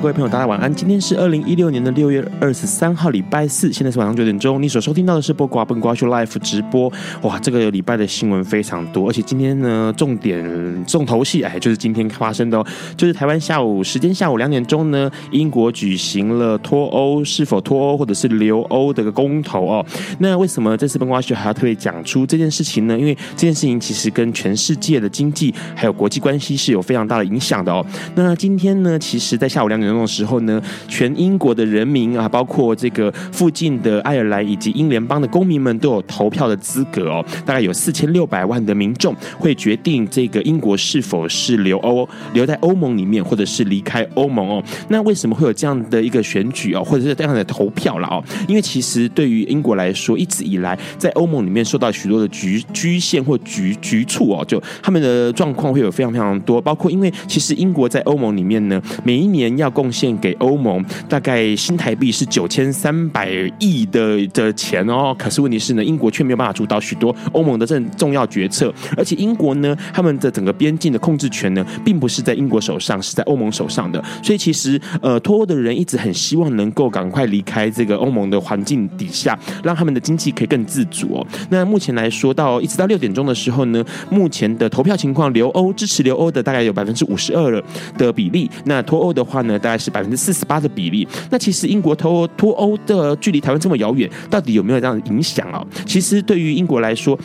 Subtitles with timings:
[0.00, 0.74] 各位朋友，大家晚安。
[0.74, 4.60] 今天是二零一六年的六月二十三号，礼拜四，现在是晚上九点钟。
[4.60, 6.90] 你所收听到的是播瓜笨瓜秀 Live 直播。
[7.20, 10.42] 哇，这个礼拜的新闻非常多，而且今天呢，重点
[10.86, 12.66] 重头戏哎，就是今天发生的哦，
[12.96, 19.84] 就是台湾下午时间下午两点钟呢，英国举行了脱欧是否脱欧或者是留欧的个公投哦。
[20.18, 22.98] 那为什么这次笨瓜秀还要特别讲出这件事情呢？
[22.98, 27.84] 因为这件事情其实跟全世界的经济还有国际关系是有非常大的影响的哦。
[28.14, 29.89] 那今天呢，其实在下午两点。
[29.92, 37.24] 那种时候呢，全英国的人民啊，包括这个附近的爱尔兰以及英联邦的公民们都有投票的资格哦。
[37.44, 44.62] 大概有四千六百万的民众会决定这个英国是否是留欧，留在欧盟里面，或者是离开欧盟哦。
[44.88, 48.22] 那为什么会有这样的一个选举哦，或者是这样的投票了哦？
[48.48, 81.26] 因为其实对于英国来说，一直以来在欧盟里面受到许多的局局限或局局促哦，就他们的状况会有非常非常多，包括因为其实英国在欧盟里面呢，每一年要贡献给欧盟大概新台币是九千三百亿的的钱哦，可是问题是呢，英国却没有办法主导许多欧盟的这重要决策，而且英国呢，他们的整个边境的控制权呢，并不是在英国手上，是在欧盟手上的，所以其实呃，脱欧的人一直很希望能够赶快离开这个欧盟的环境底下，让他们的经济可以更自主哦。
[81.48, 87.62] 那目前来说，到一直到六点钟的时候呢，目前的投票情况，留欧支持留欧的大概有百分之五十二
[87.96, 95.64] 的比例，那脱欧的话呢，大概是百分之四十八的比例，那其实英国脱欧脱欧的距离台湾这么遥远，到底有没有这样的影响啊？
[95.86, 97.18] 其实对于英国来说。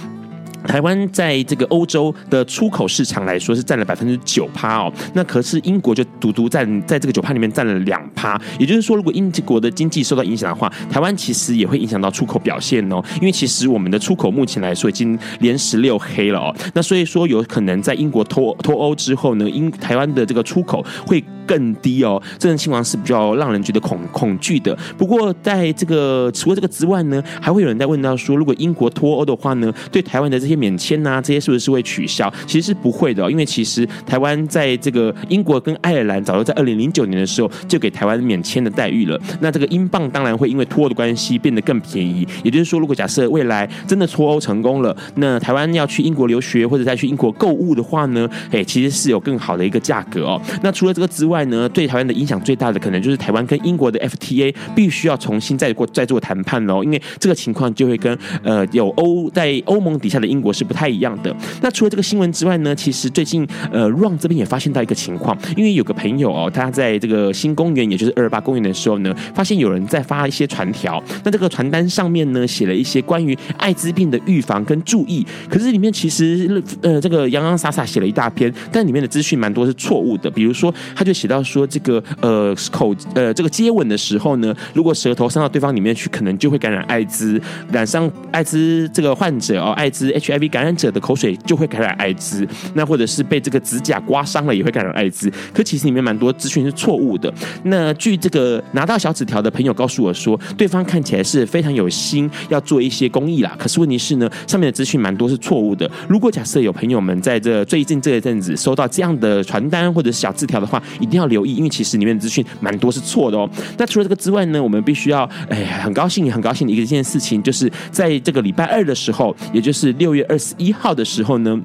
[0.68, 24.78] 台湾在这个欧洲的出口市场来说是占了百分之九趴哦，那可是英国就独独占在这个九趴里面占了两趴，也就是说，如果英国的经济受到影响的话，台湾其实也会影响到出口表现哦，因为其实我们的出口目前来说已经连十六黑了哦，那所以说有可能在英国脱脱欧之后呢，英台湾的这个出口会更低哦，这种情况是比较让人觉得恐恐惧的。
[24.98, 32.32] 不过在这个除了这个之外呢，还会有人在问到说，如果英国脱欧的话呢，对台湾的这些免签、啊，这些是不是会取消？
[32.46, 39.20] 其实是不会的、哦，因为其实台湾在这个英国跟爱尔兰早就在二零零九年的时候就给台湾免签的待遇了。
[39.42, 42.28] 那这个英镑当然会因为脱欧的关系变得更便宜。
[42.44, 50.42] 也就是说，如果假设未来真的脱欧成功了，那台湾要去英国留学或者再去英国购物的话呢，哎，其实是有更好的一个价格哦。
[50.62, 60.86] 那除了这个之外呢，对台湾的影响最大的可能就是台湾跟英国的 FTA 必须要重新再过再做谈判喽，因为这个情况就会跟呃有欧在欧盟底下的英国是不太。
[60.86, 61.36] 一样的。
[61.62, 71.04] 那除了这个新闻之外呢，其实最近呃，Ron 这边也发现到一个情况，因为有个朋友哦，他在这个新公园，也就是二二八公园的时候呢，发现有人在发一些传条。
[71.24, 80.30] 那这个传单上面呢，写了一些关于艾滋病的预防跟注意，可是里面其实呃，这个洋洋洒洒写了一大篇，但里面的资讯蛮多是错误的。
[80.30, 87.42] 比如说，他就写到说，这个呃口呃这个接吻的时候呢，如果舌头伸到对方里面去，可能就会感染艾滋，
[87.72, 90.76] 染上艾滋这个患者哦，艾滋 H HIV 感染。
[90.76, 95.32] 者的口水就会感染艾滋，那或者是被这个指甲刮伤了也会感染艾滋。
[95.54, 97.34] 可其实里面蛮多资讯是错误的。
[97.64, 103.56] 那据这个拿到小纸条的朋友告诉我说，对方看起来是非常有心要做一些公益啦。
[103.58, 105.90] 可是问题是呢，上面的资讯蛮多是错误的。
[106.10, 113.50] 如果假设有朋友们在这最近这一阵子收到这样的传单或者是小字条的话，一定要留意，因为其实里面的资讯蛮多是错的哦。
[113.78, 120.76] 那除了这个之外呢，我们必须要哎很高兴很高兴的一件事情，就是在这个礼拜二的时候，也就是六月二十一。
[120.76, 121.60] 号的时候呢，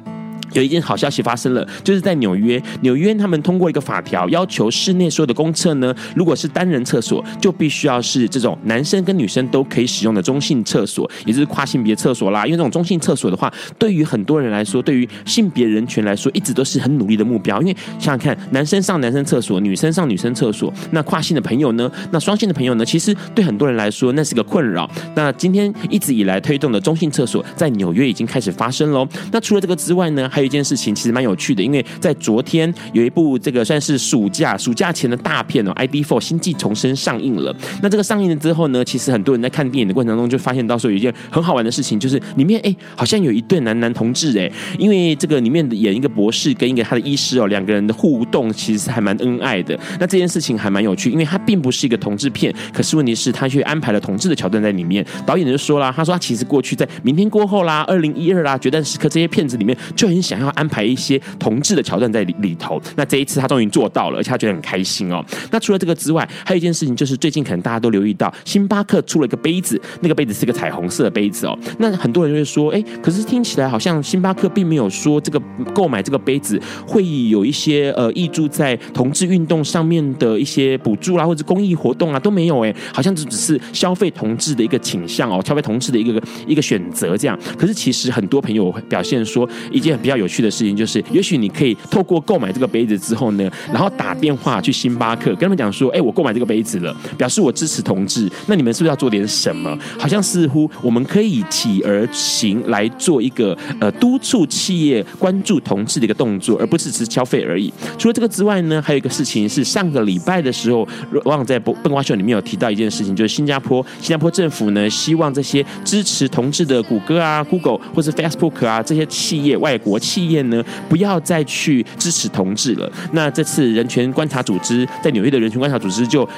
[0.52, 12.44] 有一件好消息发生了，就是在纽约，纽约他们通过一个法条，要求室内所有的公厕呢，如果是单人厕所，就必须要是这种男生跟女生都可以使用的中性厕所，也就是跨性别厕所啦。
[12.46, 17.60] 因为这种中性厕所的话，对于很多人来说，对于性别人权来说，一直都是很努力的目标。
[17.60, 24.90] 因为想想看，男生上男生厕所，女生上女生厕所，那跨性的朋友呢，那双性的朋友呢，其实对很多人来说，那是个困扰。
[25.14, 29.06] 那今天一直以来推动的中性厕所，在纽约已经开始发生喽。
[29.32, 37.54] 那除了这个之外呢，还有一件事情其实蛮有趣的，因为在昨天有一部这个算是暑假暑假前的大片哦，《ID Four》星际重生上映了。
[37.82, 49.78] 那这个上映了之后呢，其实很多人在看电影的过程当中就发现到说有一件很好玩的事情，就是里面哎好像有一对男男同志哎，因为这个里面的演一个博士跟一个他的医师哦，两个人的互动其实还蛮恩爱的。
[49.98, 55.04] 那这件事情还蛮有趣，因为它并不是一个同志片，可是问题是他却安排了同志的桥段在里面。
[55.26, 62.80] 导演就说了，他说他其实过去在《明天过后》啦、《二零一二》啦、《决战时刻》这些片子里面就很想要安排一些同志的桥段在里里头。
[62.96, 65.24] 那这一次他终于做到了，而且他觉得很开心哦。
[65.50, 71.58] 那除了这个之外，还有一件事情就是最近可能大家都留意到，星巴克出了一个杯子，那个杯子是个彩虹色的杯子哦。
[71.78, 75.40] 那很多人就会说，哎，可是听起来好像星巴克并没有说这个
[75.74, 87.38] 购买这个杯子会有一些呃挹注在同志运动上面的一些补助啦，或者公益活动啊都没有哎，好像这只是消费同志的一个倾向哦，消费同志的一个一个选择这样。
[87.58, 98.30] 可是其实很多朋友表现说，一件比较有趣的事情就是，也许你可以透过购买这个杯子之后呢，然后打电话去星巴克跟他们讲说，哎，我购买这个杯子了，表示我支持同志。
[98.46, 99.76] 那你们是不是要做点什么？
[99.98, 107.72] 好像似乎我们可以起而行来做一个呃督促企业关注同志的一个动作，而不是只消费而已。
[107.98, 122.90] 除了这个之外呢，还有一个事情是上个礼拜的时候，我忘在笨瓜秀里面有提到一件事情，就是新加坡新加坡政府呢希望这些支持同志的谷歌啊、Google 或是 Facebook 啊这些企业外国企企业呢，不要再去支持同志了。
[123.12, 126.28] 那这次人权观察组织在纽约的人权观察组织就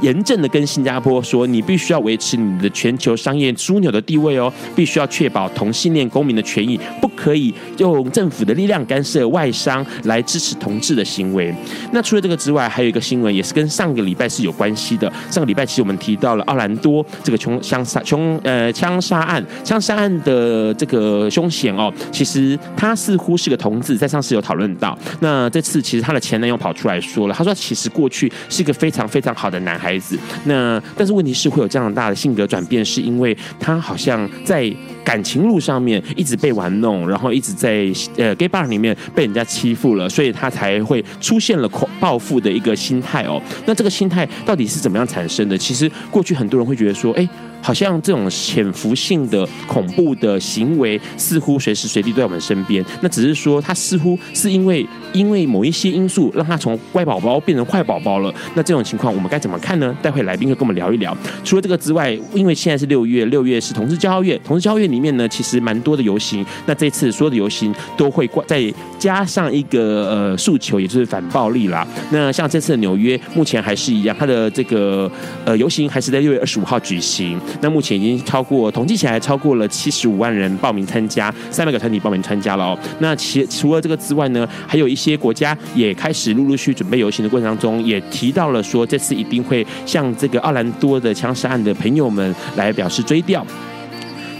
[0.00, 11.54] 严正的跟新加坡说，你必须要维持你的全球商业枢纽的地位哦，必须要确保同性恋公民的权益，不可以用政府的力量干涉外商来支持同志的行为。
[11.92, 15.12] 那除了这个之外，还有一个新闻也是跟上个礼拜是有关系的。
[15.30, 24.98] 上个礼拜其实我们提到了奥兰多这个凶枪杀凶呃枪杀案，枪杀案的这个凶险哦，其实他似乎是个同志，在上次有讨论到。
[25.20, 30.16] 那这次其实他的前男友跑出来说了，他说其实过去是一个非常非常好的男孩子。
[30.44, 34.72] 那但是问题是会有这样大的性格转变，是因为他好像在
[35.04, 43.42] 感情路上面一直被玩弄，然后一直在呃 gay bar 里面被人家欺负了，所以他才会出现了恐报复的一个心态哦。
[43.66, 45.58] 那这个心态到底是怎么样产生的？
[45.58, 47.28] 其实过去很多人会觉得说，哎。
[47.62, 52.84] 好像这种潜伏性的恐怖的行为，似乎随时随地都在我们身边。
[53.00, 58.34] 那只是说，他似乎是因为因为某一些因素，让他从乖宝宝变成坏宝宝了。
[58.54, 59.96] 那这种情况，我们该怎么看呢？
[60.02, 61.16] 待会来宾会跟我们聊一聊。
[61.44, 66.44] 除了这个之外，因为现在是六月，六月是同志骄傲月，同志骄傲月里面呢，其实蛮多的游行。
[66.66, 71.86] 那这次所有的游行都会再加上一个呃诉求，也就是反暴力啦。
[72.10, 75.10] 那像这次的纽约，目前还是一样，它的这个
[75.44, 77.38] 呃游行还是在六月二十五号举行。
[77.60, 82.78] 那目前已经超过统计起来超过了七十五万人报名参加，三百个团体报名参加了哦。
[83.00, 93.42] 那其除了这个之外呢，还有一些国家也开始陆陆续准备游行的过程当中，也提到了说这次一定会向这个奥兰多的枪杀案的朋友们来表示追悼。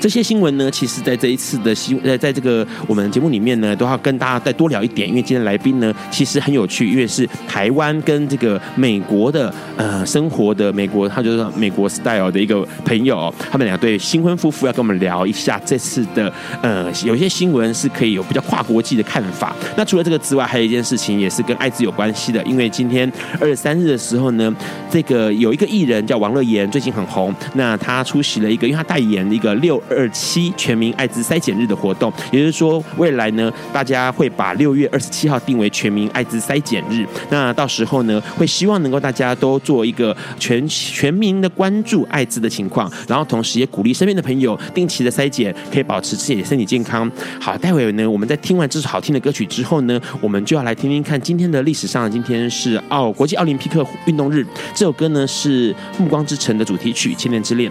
[0.02, 5.08] 这些新闻呢，其实在这一次的新呃，在这个我们节目里面呢，都要跟大家再多聊一点。
[5.08, 19.54] 因为今天来宾呢，其实很有趣，因为是台湾跟这个美国的呃生活的美国，他就是美国 style 的一个朋友，他们两对新婚夫妇要跟我们聊一下这次的呃，有些新闻是可以有比较跨国际的看法。
[19.76, 24.52] 那除了这个之外，还有一件事情也是跟艾滋有关系的，因为今天二十三日的时候呢，
[24.90, 29.80] 这个有一个艺人叫王乐妍，最近很红，那他出席了一个，因为他代言一个六。
[29.92, 37.06] 二七全民艾滋筛检日的活动，也就是说，未来呢，大家会把六月二十七号定为全民艾滋筛检日。
[37.30, 47.10] 那到时候呢，会希望能够大家都做一个全全民的关注艾滋的情况，然后同时也鼓励身边的朋友定期的筛检，可以保持自己的身体健康。
[47.40, 54.46] 好，待会呢，我们在听完这首好听的歌曲之后呢，我们就要来听听看今天的历史上，今天是奥国际奥林匹克运动日。
[54.74, 57.70] 这首歌呢是《暮光之城》的主题曲《千年之恋》。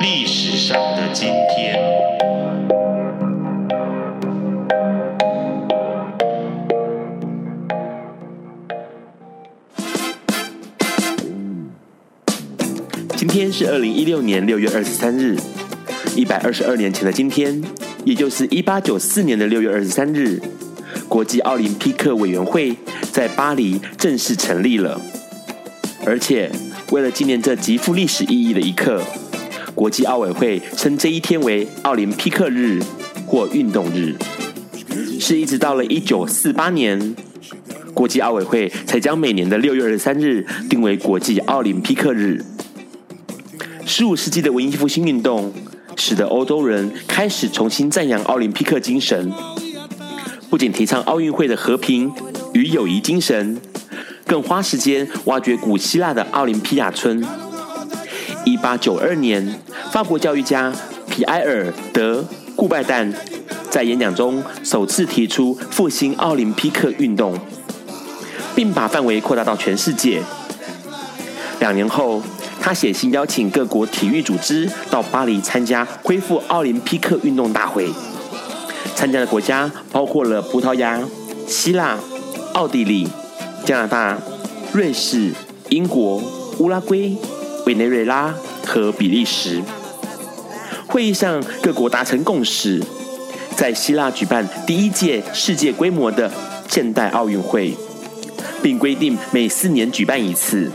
[0.00, 1.78] 历史上的今天。
[13.14, 15.36] 今天是二零一六年六月二十三日，
[16.16, 17.62] 一百二十二年前的今天，
[18.06, 20.40] 也就是一八九四年的六月二十三日，
[21.10, 22.74] 国际奥林匹克委员会
[23.12, 24.98] 在巴黎正式成立了。
[26.06, 26.50] 而且，
[26.90, 29.02] 为了纪念这极富历史意义的一刻，
[29.74, 32.80] 国际奥委会称这一天为奥林匹克日
[33.26, 34.14] 或运动日。
[35.18, 37.14] 是一直到了一九四八年，
[37.94, 42.44] 国际奥委会才将每年的六月二十三日定为国际奥林匹克日。
[43.86, 45.52] 十五世纪的文艺复兴运动，
[45.96, 49.30] 使得欧洲人开始重新赞扬奥林匹克精神，
[50.48, 52.10] 不仅提倡奥运会的和平
[52.54, 53.60] 与友谊精神，
[54.26, 57.24] 更花时间挖掘古希腊的奥林匹亚村。
[58.44, 60.72] 一八九二年，法国教育家
[61.08, 62.20] 皮埃尔·德·
[62.56, 63.12] 顾拜旦
[63.68, 67.38] 在演讲中首次提出复兴奥林匹克运动，
[68.54, 70.22] 并把范围扩大到全世界。
[71.60, 72.22] 两年后，
[72.60, 77.88] 他写信邀请各国体育组织到巴黎参加恢复奥林匹克运动大会。
[78.94, 81.00] 参加的国家包括了葡萄牙、
[81.46, 81.98] 希腊、
[82.54, 83.08] 奥地利、
[83.64, 84.18] 加拿大、
[84.72, 85.32] 瑞士、
[85.68, 86.22] 英国、
[86.58, 87.16] 乌拉圭、
[87.70, 88.34] 委内瑞拉
[88.66, 89.62] 和比利时。
[90.88, 92.82] 会议上，各国达成共识，
[93.54, 96.28] 在希腊举办第一届世界规模的
[96.68, 97.72] 现代奥运会，
[98.60, 100.68] 并规定每四年举办一次。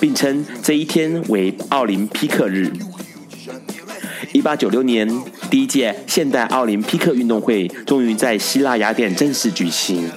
[0.00, 2.72] 并称这一天为奥林匹克日。
[4.32, 5.08] 一八九六年，
[5.48, 10.10] 第一届现代奥林匹克运动会终于在希腊雅典正式举行。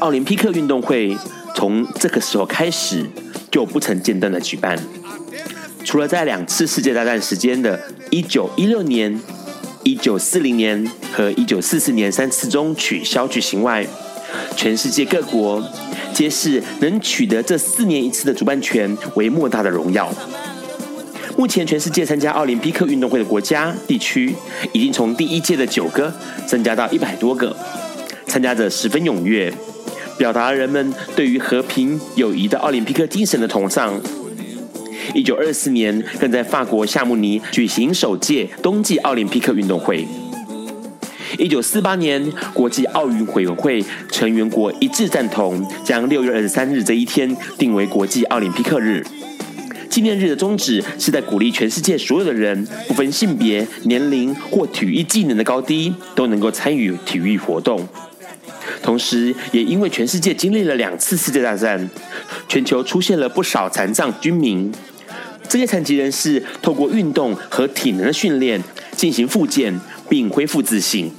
[0.00, 1.16] 奥林匹克运动会
[1.54, 3.06] 从这个时候开始
[3.52, 4.76] 就不曾间断的举办，
[5.84, 7.78] 除了在两次世界大战时间的
[8.10, 9.20] 一九一六年、
[9.84, 13.86] 一九四零年和一九四四年三次中取消举行外，
[14.56, 15.62] 全世界各国。
[16.14, 20.12] 皆是能取得这四年一次的主办权为莫大的荣耀。
[21.38, 24.34] 目前，全世界参加奥林匹克运动会的国家地区
[24.72, 26.12] 已经从第一届的九个
[26.46, 27.56] 增加到一百多个，
[28.26, 29.50] 参加者十分踊跃，
[30.18, 34.00] 表达人们对于和平友谊的奥林匹克精神的崇尚。
[35.14, 40.06] 一九二四年，更在法国夏慕尼举行首届冬季奥林匹克运动会。
[41.38, 49.04] 一九四八年，国际奥运委员会成员国一致赞同，将六月二十三日这一天定为国际奥林匹克日。
[49.90, 57.86] 纪念日的宗旨是在鼓励全世界所有的人，不分性别、年龄或体育技能的高低，都能够参与体育活动。
[58.82, 61.88] 同时，也因为全世界经历了两次世界大战，
[62.48, 64.72] 全球出现了不少残障军民。
[65.48, 68.62] 这些残疾人士透过运动和体能的训练
[68.96, 71.10] 进行复健，并恢复自信。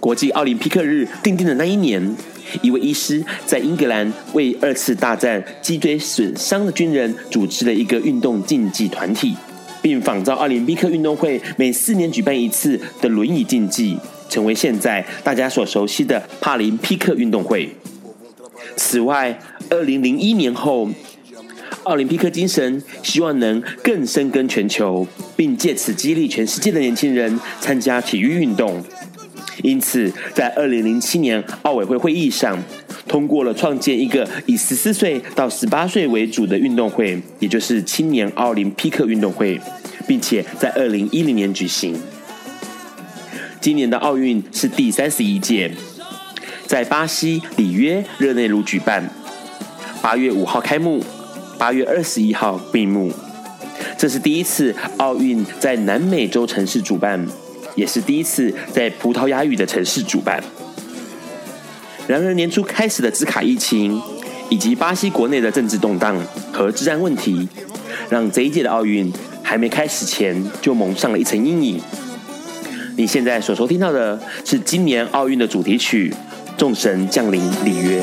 [0.00, 2.16] 国际奥林匹克日订定的那一年，
[2.62, 9.36] 一位医师在英格兰为二次大战脊椎损伤的军人组织了一个运动竞技团体，
[9.82, 13.98] 并仿照奥林匹克运动会每四年举办一次的轮椅竞技，
[14.28, 17.70] 成为现在大家所熟悉的帕林匹克运动会。
[18.76, 19.38] 此外，
[19.70, 20.88] 二零零一年后，
[21.84, 25.06] 奥林匹克精神希望能更深耕全球，
[25.36, 28.82] 并借此激励全世界的年轻人参加体育运动。
[29.62, 32.62] 因此，在二零零七年奥委会会议上，
[33.08, 39.60] 通过了创建一个以十四岁到十八岁为主的运动会，也就是青年奥林匹克运动会，
[40.06, 41.98] 并且在二零一零年举行。
[43.60, 45.70] 今年的奥运是第三十一届，
[46.66, 49.10] 在巴西里约热内卢举办，
[50.00, 51.04] 八月五号开幕，
[51.58, 53.12] 八月二十一号闭幕。
[53.96, 57.26] 这是第一次奥运在南美洲城市主办。
[57.74, 60.42] 也是第一次在葡萄牙语的城市主办。
[62.08, 64.00] 然而，年初开始的兹卡疫情，
[64.48, 66.20] 以及巴西国内的政治动荡
[66.52, 67.48] 和治安问题，
[68.10, 69.12] 让这一届的奥运
[69.44, 71.80] 还没开始前就蒙上了一层阴影。
[72.98, 76.10] 你现在所收听到的是今年奥运的主题曲
[76.58, 78.02] 《众神降临里约》。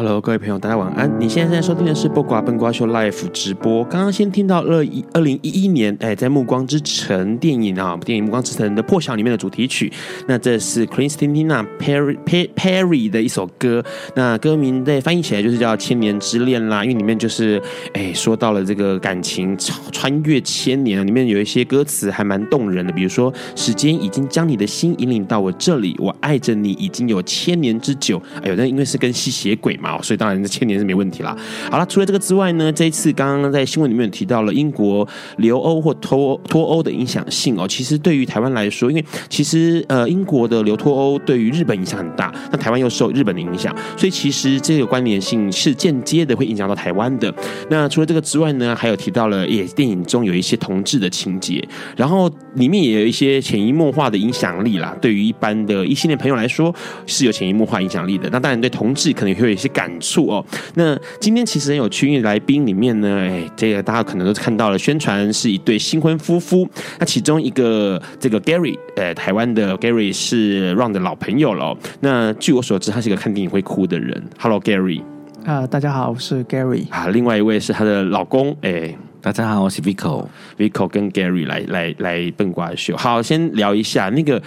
[0.00, 1.14] ？Hello，各位朋友，大家晚安。
[1.20, 3.84] 你现在在收听的是《不瓜笨瓜秀》Live 直播。
[3.84, 9.92] 刚刚先听到二一二零一一年，哎，在《暮光之城》电影啊，电影《暮光之城》的破晓里面的主题曲。
[10.26, 12.16] 那这是 Christina Perri
[12.56, 13.84] Perri 的一首歌。
[14.14, 17.60] 那歌名在翻译起来就是叫《千年之恋》啦，因为里面就是
[17.92, 19.54] 哎说到了这个感情
[19.92, 28.18] 穿越千年，里面有一些歌词还蛮动人的，比如说时间已经将你的心引领到我这里，我爱着你已经有千年之久。
[28.42, 29.89] 哎呦，那因为是跟吸血鬼嘛。
[30.02, 31.34] 所以当然这千年是没问题啦。
[31.70, 35.06] 好了，除了这个之外呢，这一次刚刚在新闻里面提到了英国
[35.38, 37.66] 留欧或脱脱欧的影响性哦。
[37.66, 47.32] 其实对于台湾来说，因为其实呃英国的留脱欧对于日本影响很大，那台湾又受日本的影响，所以其实这个关联性是间接的会影响到台湾的。
[47.70, 51.66] 那除了这个之外呢，还有提到了也电影中有一些同志的情节，
[51.96, 54.94] 然后里面也有一些潜移默化的影响力啦。
[55.00, 56.74] 对于一般的一系列朋友来说，
[57.06, 58.28] 是有潜移默化影响力的。
[58.30, 59.70] 那当然对同志可能会有一些。
[59.80, 60.44] 感触哦，
[60.74, 66.68] 那今天其实很有趣，因为来宾里面呢，哎，这个大家可能都看到了宣传是一对新婚夫妇，
[66.98, 71.74] 那其中一个这个 Gary，呃，台湾的 Gary 是 Ron 的老朋友了。
[72.00, 74.22] 那据我所知，他是一个看电影会哭的人。
[74.38, 75.00] Hello Gary，
[75.46, 76.86] 啊，大家好，我是 Gary。
[76.90, 82.94] 啊，另外一位是他的老公，哎，大家好，我是 Vico，Vico 跟 Gary 来来来笨瓜秀。
[82.98, 84.38] 好，先聊一下那个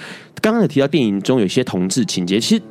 [0.42, 2.62] 刚刚有提到电影中有些同志情节，其实。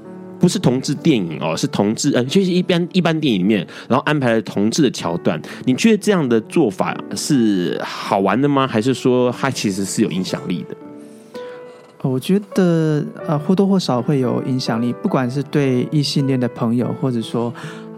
[0.43, 5.41] 不是同志电影哦，是同志呃，就是一般一般电影里面，然后安排了同志的桥段。
[5.67, 8.67] 你觉得这样的做法是好玩的吗？
[8.67, 10.77] 还是说它其实是有影响力的？
[12.03, 17.55] 我觉得呃或多或少会有影响力，不管是对异性恋的朋友，或者说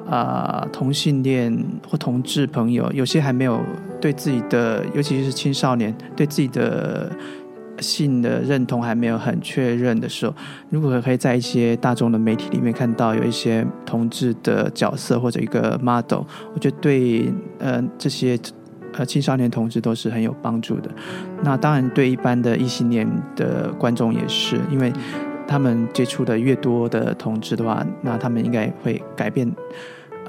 [0.07, 1.51] 啊、呃、同性恋
[1.89, 3.59] 或同志朋友，有些还没有
[4.03, 7.11] 对自己的，尤其是青少年对自己的。
[7.81, 10.35] 性的认同还没有很确认的时候，
[10.71, 16.23] 如果可以在一些大众的媒体里面看到有一些同志的角色或者一个 model，
[16.55, 18.39] 我觉得对呃这些
[18.93, 20.91] 呃青少年同志都是很有帮助的。
[21.43, 24.93] 那当然对一般的异性恋的观众也是，因为
[25.47, 29.51] 他们接触的越多的同志的话，那他们应该会改变。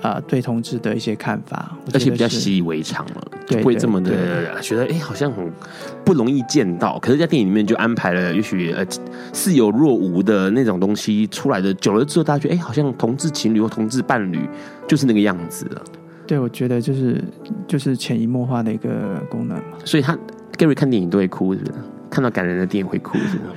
[0.02, 4.12] 啊、呃，对同志的一些看法，而且比较习以为常了，不会这么的
[4.62, 5.52] 觉得哎、欸，好像很
[6.04, 7.00] 不容易见到。
[7.00, 8.86] 可是，在电影里面就安排了，也许呃
[9.34, 14.48] 似有若无的那种东西出来的，久了之后，大家觉得哎、欸，好像同志情侣或同志伴侣
[14.88, 15.82] 就是那个样子了。
[16.28, 17.24] 对，我觉得就是
[17.68, 19.62] 就是潜移默化的一个功能。
[19.84, 20.18] 所以他
[20.58, 21.74] Gary 看电影都会哭，是不是？
[22.10, 23.52] 看到感人的电影会哭，是不是？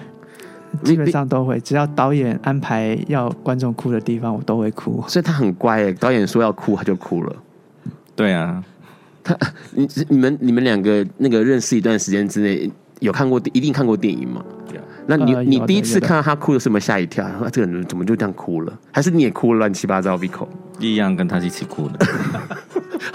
[0.85, 5.03] 基本上都会，只要导演安排要观众哭的地方，我都会哭。
[5.09, 7.37] 所以他很乖诶，导演说要哭，他就哭了。
[8.15, 8.63] 对啊，
[9.23, 9.37] 他
[9.73, 14.45] 你你们你们两个那个认识一段时间之内，有看过一定看过电影吗？
[15.11, 17.25] 那你、呃、你第一次看到他哭的时候，有没有吓一跳？
[17.25, 18.79] 啊这个人怎么就这样哭了？
[18.93, 20.47] 还是你也哭了乱七八糟？Vico
[20.79, 22.07] 一样跟他一起哭的。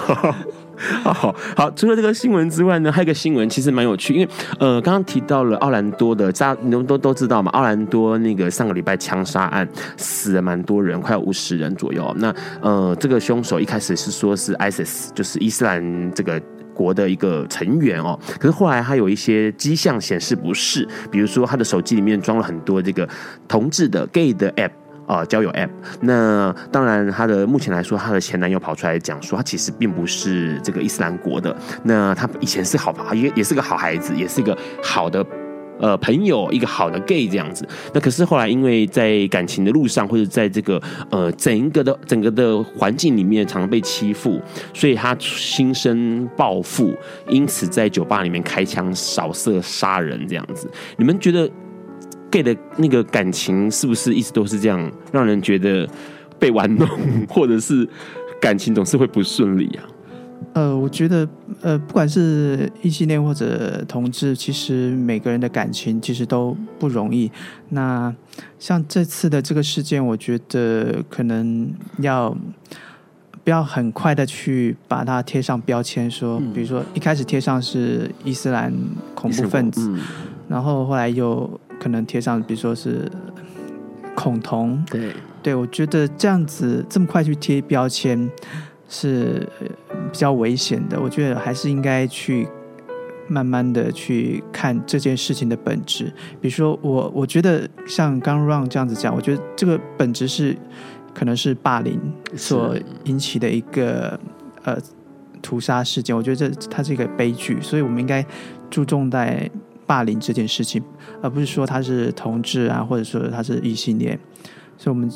[1.04, 9.68] 好好，除了这个新闻之外呢，还有一个新闻其实蛮有趣，因为呃，刚刚提到了奥兰多的，大你们都都知道嘛，奥兰多那个上个礼拜枪杀案
[9.98, 12.14] 死了蛮多人，快要五十人左右。
[12.18, 16.42] 那呃，这个凶手一开始是说是 ISIS，就是伊斯兰这个
[16.74, 23.08] 国的一个成员哦，可是后来他有一些迹象显示不是，比如说他的手机里面装了很多这个
[23.48, 24.72] 同志的 gay 的 app。
[25.06, 25.70] 啊、交友 App。
[26.02, 31.56] 那当然，她的目前来说，她的前男友跑出来讲说，他其实并不是这个伊斯兰国的。
[31.84, 35.26] 那他以前是好，也也是个好孩子，也是一个好的
[35.80, 37.68] 呃朋友，一个好的 gay 这样子。
[37.94, 44.42] 那可是后来，因为在感情的路上，或者在这个呃整个的整个的环境里面，常常被欺负，
[44.74, 46.96] 所以他心生报复，
[47.28, 50.70] 因此在酒吧里面开枪扫射杀人这样子。
[50.98, 51.50] 你们觉得
[52.34, 55.88] ？gay 的那个感情是不是一直都是这样，让人觉得
[56.40, 56.90] 被玩弄，
[57.30, 57.88] 或者是
[58.42, 59.86] 感情总是会不顺利啊？
[60.54, 61.30] 呃，我觉得
[61.62, 67.32] 呃，不管是异性恋或者同志，其实每个人的感情其实都不容易。
[67.70, 68.12] 那
[68.58, 72.36] 像这次的这个事件，我觉得可能要
[73.44, 78.74] 不要很快的去把它贴上标签，说，比如说一开始贴上是伊斯兰
[79.14, 80.00] 恐怖分子，嗯、
[80.48, 81.60] 然后后来又。
[81.80, 83.10] 可能贴上，比如说是
[84.16, 88.30] 恐同，对，对我觉得这样子这么快去贴标签
[88.88, 89.48] 是
[90.12, 91.00] 比较危险的。
[91.00, 92.48] 我觉得还是应该去
[93.28, 96.06] 慢慢的去看这件事情的本质。
[96.40, 100.56] 比如说我，我我觉得像刚 Ron 这样子讲，我觉得这个本质是
[101.14, 102.00] 可能是霸凌
[102.36, 104.20] 所引起的一个
[104.64, 104.78] 呃
[105.42, 106.16] 屠杀事件。
[106.16, 108.24] 我觉得这它是一个悲剧，所以我们应该
[108.70, 109.50] 注重在
[109.86, 110.82] 霸凌这件事情，
[111.22, 114.20] 而不是说他是同志啊，或者说他是异性恋。
[114.78, 115.10] 所以我们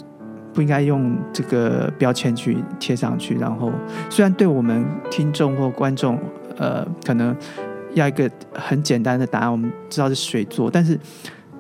[0.54, 3.36] 不应该用这个标签去贴上去。
[3.36, 3.72] 然后，
[4.10, 6.20] 虽然对我们听众或观众，
[6.58, 7.36] 呃，可能。
[7.94, 11.00] 要一个很简单的答案，我们知道是谁做，但是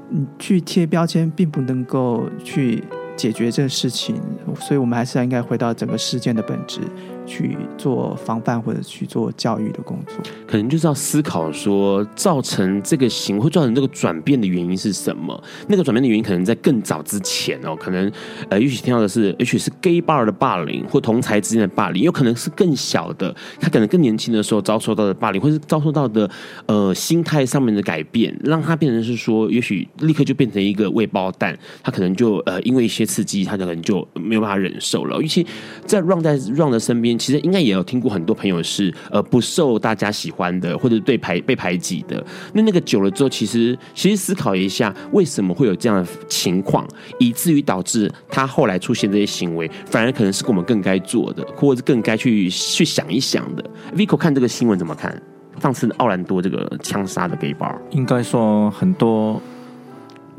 [0.09, 2.83] 你去贴标签，并不能够去
[3.15, 4.21] 解决这个事情，
[4.59, 6.81] 所以我们还是要应该回到整个事件的本质。
[7.27, 10.15] 去做防范或者去做教育的工作，
[10.47, 15.43] 可能就是要思考说，造成这个行会造成这个转变的原因是什么？
[15.67, 18.09] 那个转变的原因可能在更早之前哦，可能
[18.49, 26.29] 呃，也许听到的是，也许是 gay bar 的霸凌或同才之间的霸凌，有可能是更小的，他可能更年轻的时候遭受到的霸凌，或是遭受到的
[26.67, 35.17] 呃心态上面的改变，让他变成是说，也许立刻就变成一个未爆弹，他可能就呃因为一些刺激，他可能就没有办法忍受了。
[35.17, 35.45] 尤其
[35.85, 37.16] 在 run 在 run 的身边。
[37.17, 42.23] 其实应该也有听过很多朋友是呃不受大家喜欢的，或者对排被排挤的。
[42.53, 46.87] 那那个久了之后，其实其实思考一下，为什么会有这样的情况，
[47.19, 53.63] 以至于导致他后来出现这些行为，反而可能是我们更该做的，或者是更该去去想一想的。
[53.95, 55.21] Vico 看这个新闻怎么看？
[55.59, 59.41] 上次奥兰多这个枪杀的 gay bar，应该说很多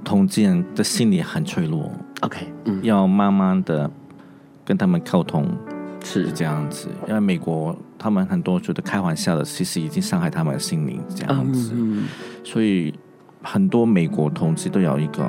[0.04, 1.90] 同志人的心理很脆弱。
[2.20, 3.90] OK，嗯，要慢慢的
[4.64, 5.44] 跟他们沟通。
[6.04, 6.30] 是。
[6.32, 12.04] 这样子，因为美国他们很多觉得开玩笑的，其实已经伤害他们的心灵这样子，嗯，
[12.44, 12.94] 所以
[13.42, 15.26] 很多美国同志都有一个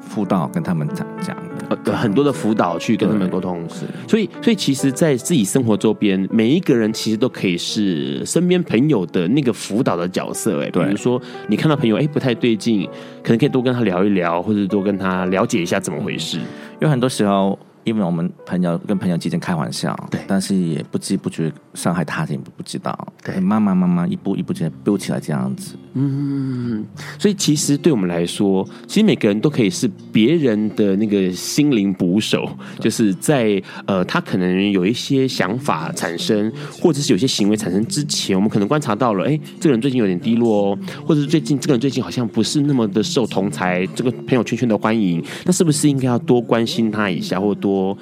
[0.00, 1.36] 辅导跟他们讲讲
[1.84, 12.88] 的，很多的辅导去跟他们沟通，是，所以所以其实，在自己生活周边，每一个人其实都可以是身边朋友的那个辅导的角色，哎，比如说你看到朋友哎不太对劲，
[13.22, 16.38] 可能可以多跟他聊一聊，或者多跟他了解一下怎么回事，
[16.78, 17.58] 有很多时候。
[17.84, 26.84] 因为我们朋友跟朋友之间开玩笑，对，但是也不知不觉伤害他人，不不知道，对，慢慢慢慢一步一步这样 build 起来这样子，嗯，
[27.18, 32.48] 所以其实对我们来说，其实每个人都可以是别人的那个心灵捕手，
[32.80, 47.98] 就是在呃，他可能有一些想法产生，或者是有些行为产生之前，我们可能观察到了，哎，这个人最近有点低落哦，或者是最近这个人最近好像不是那么的受同才这个朋友圈圈的欢迎，那是不是应该要多关心他一下，或多多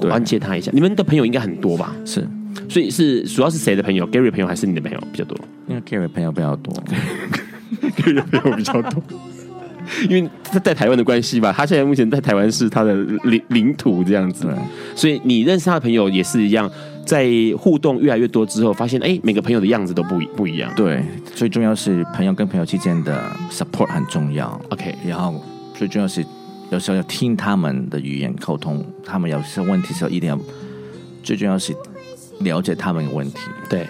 [0.00, 1.94] 关切他一下，你们的朋友应该很多吧？
[2.04, 2.26] 是，
[2.68, 5.36] 所以是主要是谁的朋友？Gary 朋友还是你的朋友比较多？
[5.66, 6.74] 因为 Gary 朋友比较多，
[7.96, 9.02] Gary 朋友比较多，
[10.08, 11.52] 因为他在台湾的关系吧。
[11.56, 14.48] 他现在目前在台湾是他的领领土这样子，
[14.94, 16.70] 所以你认识他的朋友也是一样，
[17.04, 20.72] 在互动越来越多之后，发现哎，每个朋友的样子都不不一样。
[20.76, 21.02] 对，
[21.34, 24.60] 最重要是朋友跟朋友之间的 support 很重要。
[24.70, 25.42] OK，然后
[25.74, 26.24] 最重要是。
[26.72, 30.38] 有时候要听他们的语言沟通，他们有些问题时候一定要，
[31.22, 31.76] 最重要是
[32.40, 33.40] 了解他们的问题。
[33.68, 33.86] 对。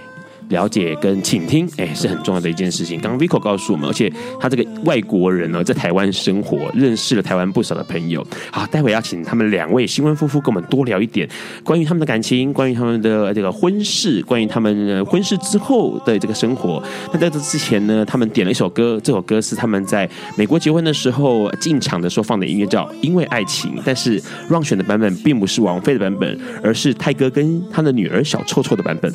[0.52, 3.00] 了解跟倾听，哎，是很重要的一件事情。
[3.00, 8.24] 刚刚 Vico 告诉我们，而且他这个外国人呢，在台湾生活，认识了台湾不少的朋友。
[8.50, 11.28] 好，待会要请他们两位新婚夫妇跟我们多聊一点
[11.64, 16.80] 关于他们的感情，关于他们的这个婚事，关于他们婚事之后的这个生活。
[17.12, 23.74] 那在这之前呢，他们点了一首歌，这首歌是他们在美国结婚的时候进场的时候放的音乐，叫《因为爱情》。
[23.84, 29.10] 但是 Ron 选的版本并不是王菲的版本，而是泰哥跟他的女儿小臭臭的版本。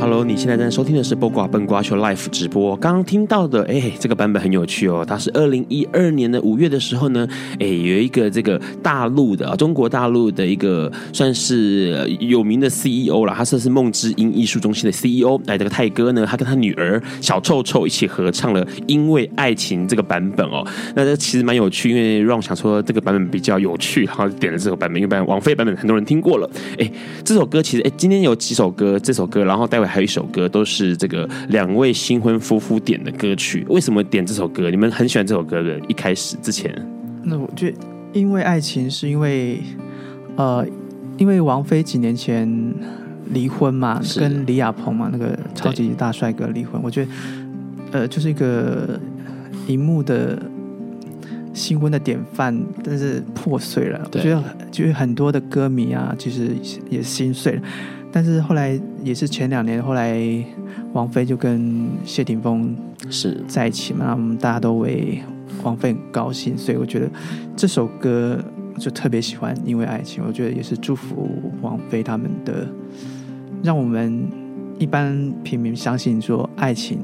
[0.00, 2.74] Hello，你现在正在收听的是《播瓜笨瓜秀》Live 直播。
[2.76, 5.04] 刚刚听到的，哎，这个版本很有趣哦。
[5.06, 7.28] 它是二零一二年的五月的时候呢，
[7.60, 15.38] 哎，有一个这个大陆的中国大陆的一个算是有名的 CEO 了，他算是梦之音艺术中心的 CEO。
[15.46, 20.66] 哎，这个泰哥呢，他跟他女儿小臭臭一起合唱了《因为爱情》这个版本哦。
[20.96, 26.50] 那这其实蛮有趣，因为让我想说这个版本比较有趣，然后点了这首版本，因为版王菲版本很多人听过了。
[26.78, 26.90] 哎，
[27.22, 28.93] 这首歌其实，哎，今天有几首歌。
[28.98, 33.64] 这首歌，然后待会还有一首歌，都是这个两位新婚夫妇点的歌曲。
[33.68, 34.70] 为什么点这首歌？
[34.70, 35.78] 你们很喜欢这首歌的？
[35.88, 36.74] 一开始之前，
[37.22, 37.78] 那我觉得，
[38.12, 39.60] 因为爱情，是因为
[40.36, 40.66] 呃，
[41.16, 42.48] 因为王菲几年前
[43.30, 46.80] 离婚嘛，跟李亚鹏嘛，那个超级大帅哥离婚。
[46.82, 47.10] 我觉得，
[47.92, 48.98] 呃，就是一个
[49.66, 50.38] 荧幕的
[51.52, 54.00] 新婚的典范，但是破碎了。
[54.12, 56.50] 我觉得，就是很多的歌迷啊，其实
[56.90, 57.62] 也心碎了。
[58.14, 60.16] 但是后来也是前两年，后来
[60.92, 62.72] 王菲就跟谢霆锋
[63.10, 65.20] 是在一起嘛，我们大家都为
[65.64, 67.10] 王菲很高兴，所以我觉得
[67.56, 68.38] 这首歌
[68.78, 71.28] 就特别喜欢，因为爱情，我觉得也是祝福
[71.60, 72.68] 王菲他们的，
[73.64, 74.22] 让我们
[74.78, 77.00] 一般平民相信说爱情。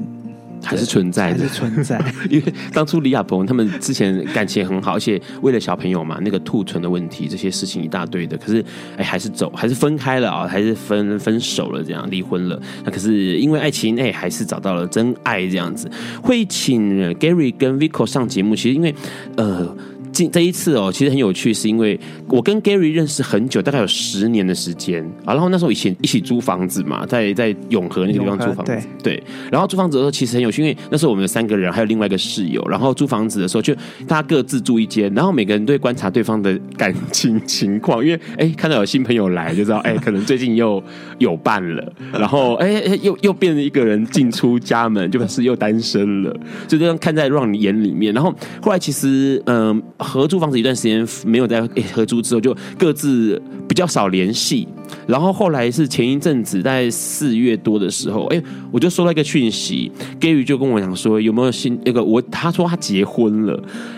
[0.63, 1.99] 还是存在的，还是存在。
[2.29, 8.37] 因为当初李亚鹏他们之前感情很好，而且为了小朋友嘛，那个兔唇的问题，这些事情一大堆的。
[8.37, 8.63] 可是，
[8.97, 12.61] 哎，还是走，还是分开了啊，还是分分手了，这样离婚了。
[12.83, 15.89] 那可是因为爱情，哎，还是找到了真爱，这样子。
[16.21, 18.93] 会请 Gary 跟 Vico 上节目，其实因为
[19.35, 19.75] 呃。
[20.11, 25.33] 这这一次哦，其实很有趣，是因为我跟 Gary 认识很久，大概有十年的时间啊。
[25.33, 29.23] 然后那时候以前一起租房子嘛，在在永和那个地方租房子，对，对。
[29.51, 32.61] 然后租房子的时候其实很有趣，因为那时候我们有三个人，还有另外一个室友。
[32.69, 33.73] 然后租房子的时候，就
[34.05, 40.83] 大家各自住一间，然后每个人都会观察对方的感情情况， 因为哎，看到有新朋友来，就知道哎，可能最近又
[41.19, 41.93] 有伴了。
[42.11, 42.71] 然后哎，
[43.01, 46.35] 又又变成一个人进出家门，就表示又单身了，
[46.67, 48.13] 就这样看在 Ron 眼里面。
[48.13, 49.81] 然后后来其实嗯。
[50.01, 51.61] 合租房子一段时间没有在
[51.93, 54.67] 合租之后，就各自比较少联系。
[55.07, 63.53] 然后后来是前一阵子，在四月多的时候，哎，我就收到一个讯息，Gary 就跟我讲说有没有新那个我，他说他结婚了。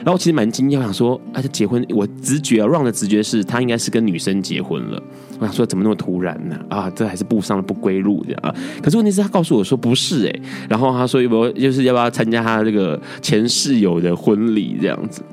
[0.06, 5.02] 然后其实蛮惊讶，我想说啊，他结婚，我直觉啊，Ron 的直觉是他应该是跟女生结婚了。
[5.40, 6.58] 我想说怎么那么突然呢？
[6.70, 8.56] 啊，这还是步上了不归路这样啊。
[8.82, 15.24] 可是问题是他告诉我说不是哎，然后他说有没有就是要不要参加他这个前室友的婚礼这样子。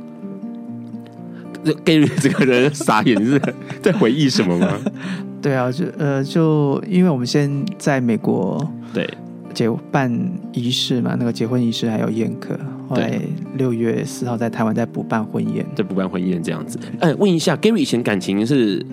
[1.84, 3.40] Gary 这个人傻眼，是
[3.82, 4.78] 在回忆什么吗？
[5.42, 9.08] 对啊，就呃，就因为我们先在美国对
[9.54, 10.12] 结办
[10.52, 13.20] 仪式嘛，那个结婚仪式还有宴客，后来
[13.56, 16.78] 六月四号在台湾再补办婚宴，再补办婚宴这样子。
[17.00, 18.84] 哎，问一下，Gary 以前感情是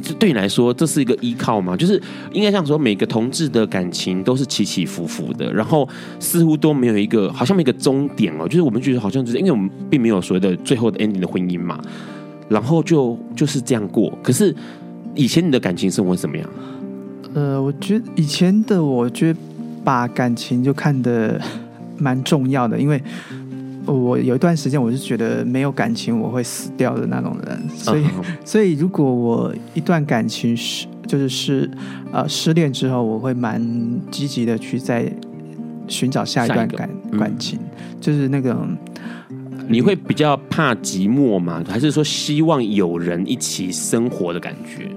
[0.00, 1.76] 这对你来说这是一个依靠吗？
[1.76, 2.00] 就是
[2.32, 5.88] 应该这样说，每个同志的感情都是起起伏伏的，然后
[6.20, 11.80] 似乎都没有一个好像没有一个终点哦，就是我们觉得好像就是因为我们并没有所谓的最后的 ending 的婚姻嘛。
[12.48, 14.12] 然后就就是这样过。
[14.22, 14.54] 可是
[15.14, 16.46] 以前你的感情生活怎么样？
[17.32, 19.38] 呃，我觉得以前的我觉得
[19.82, 21.40] 把感情就看得
[21.96, 23.02] 蛮重要的，因为
[23.86, 28.24] 我有一段时间我是觉得没有感情我会死掉的那种人，所以、uh-huh.
[28.44, 31.70] 所以如果我一段感情失就是失
[32.12, 33.60] 呃失恋之后，我会蛮
[34.10, 35.12] 积极的去再
[35.88, 38.56] 寻找下一段感一感情，嗯、就是那个。
[39.68, 41.62] 你会比较怕寂寞吗？
[41.68, 44.90] 还是说希望有人一起生活的感觉？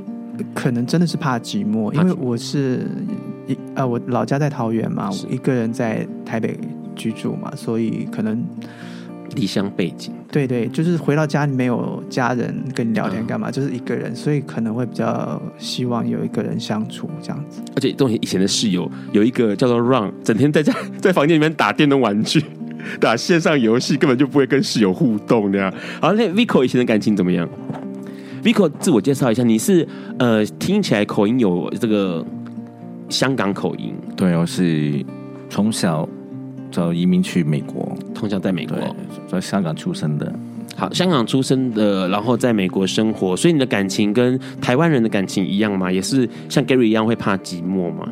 [0.56, 2.86] 可能真的是怕寂寞，因为我是
[3.48, 6.60] 一呃，我老家在桃园嘛，我一个人在台北
[6.96, 8.44] 居住嘛，所以可能
[9.36, 10.14] 离乡背景。
[10.32, 17.62] 对对，就是回到家里没有家人跟你聊天干嘛，嗯，就是一个人，所以可能会比较希望有一个人相处这样子。
[17.76, 22.44] 而且，东西以前的室友有一个叫做 Run，整天在家 在房间里面打电动玩具。
[23.00, 25.74] 打线上游戏根本就不会跟室友互动那样。
[26.00, 27.50] 好，那 Vico 以前的感情怎么样
[28.44, 29.88] ？Vico 自我介绍一下，你是
[30.20, 32.24] 呃听起来口音有这个
[33.10, 33.96] 香港口音。
[34.16, 35.04] 对，我是
[35.50, 36.08] 从小
[36.76, 38.78] 就移民去美国，通常在美国，
[39.30, 40.34] 在香港出生的。
[40.76, 45.90] 好，香港出生的，然后在美国生活，所以你的感情跟台湾人的感情一样吗？
[45.90, 48.10] 也是像 Gary 一样会怕寂寞吗？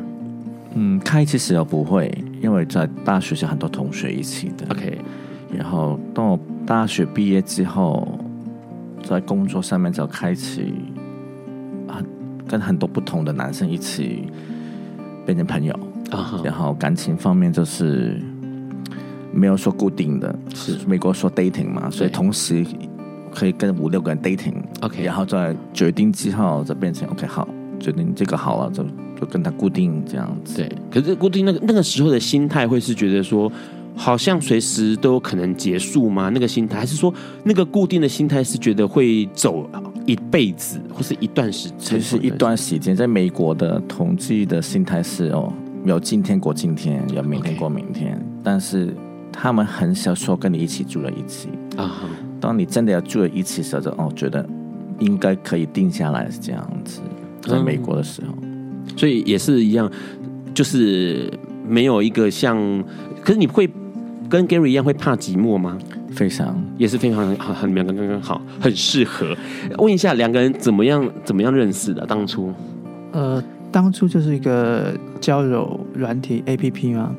[0.74, 4.66] 嗯，开始时候不会，因为在大学是很多同学一起的。
[4.70, 4.98] OK，
[5.54, 8.18] 然后到大学毕业之后，
[9.02, 10.64] 在工作上面就开始
[11.86, 12.02] 很
[12.48, 14.22] 跟很多不同的男生一起
[15.26, 15.78] 变成朋友。
[16.10, 16.44] Uh -huh.
[16.44, 18.20] 然后感情方面就是
[19.34, 22.64] 没有说固定的，是美国说 dating 嘛，所以同时
[23.34, 24.54] 可以跟五六个人 dating。
[24.80, 27.48] OK，然后再决定之后再变成 OK 好，
[27.80, 28.84] 决定这个好了就。
[29.16, 30.68] 就跟他固定这样子，对。
[30.90, 33.50] 可是固定那个那个时候的心态，会是觉得说，
[33.94, 36.28] 好像随时都有可能结束吗？
[36.30, 39.70] 那个心态，还是说那个固定的心态是觉得会走
[40.04, 41.78] 一辈子，或是一段时间？
[41.78, 45.52] 其实一段时间，在美国的统计的心态是哦，
[45.84, 48.16] 有今天过今天，有明天过明天。
[48.16, 48.22] Okay.
[48.42, 48.92] 但是
[49.34, 51.84] 他们很少说跟你一起住在一起啊。
[51.84, 52.40] Uh-huh.
[52.40, 54.46] 当你真的要住在一起的时候，就哦，觉得
[54.98, 57.00] 应该可以定下来是这样子。
[57.42, 58.28] 在美国的时候。
[58.40, 58.50] 嗯
[58.98, 59.90] 所以也是一样，
[60.52, 61.32] 就是
[61.66, 62.54] 没有一个像，
[63.22, 63.68] 可是你会
[64.28, 65.78] 跟 Gary 一样会怕寂寞吗？
[66.10, 69.34] 非常，也是非常好，很两个刚刚好，很适合。
[69.78, 72.04] 问一下，两个人怎么样怎么样认识的？
[72.06, 72.52] 当初，
[73.12, 73.42] 呃，
[73.72, 77.16] 当初就是一个交友软体 APP 吗？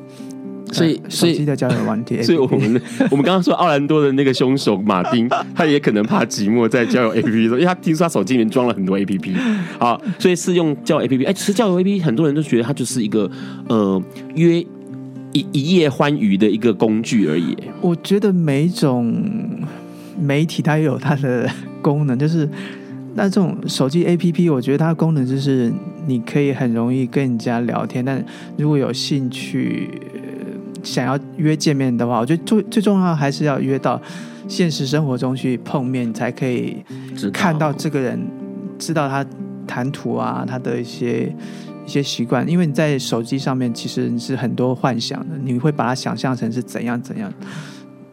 [0.72, 9.34] 所以，所以手机的交友软体， 所以我们我们刚刚说奥兰多的那个凶手马丁，他也可能怕寂寞，在交友 A P P 中，因为他听说他手机里面装了很多 A P P，
[9.78, 11.24] 好，所以是用交友 A P P。
[11.24, 13.30] 哎，其实交友 A P P 很多人都觉得它就是一个
[13.68, 14.02] 呃
[14.34, 14.60] 约
[15.32, 17.56] 一一夜欢愉的一个工具而已。
[17.80, 19.14] 我觉得每一种
[20.20, 21.48] 媒体它也有它的
[21.82, 22.48] 功能，就是
[23.14, 25.72] 那这种手机 A P P，我觉得它的功能就是
[26.06, 28.24] 你可以很容易跟人家聊天，但
[28.56, 30.20] 如果有兴趣、呃、
[30.86, 34.00] 想要约见面的话，我觉得最最重要还是要约到
[34.46, 36.76] 现实生活中去碰面，才可以
[37.32, 38.24] 看到这个人，
[38.78, 39.26] 知道他
[39.66, 41.34] 谈吐啊，他的一些
[41.84, 42.48] 一些习惯。
[42.48, 47.32] 因为你在手机上面其实你是很多幻想的，你会把它想象成是怎样怎样。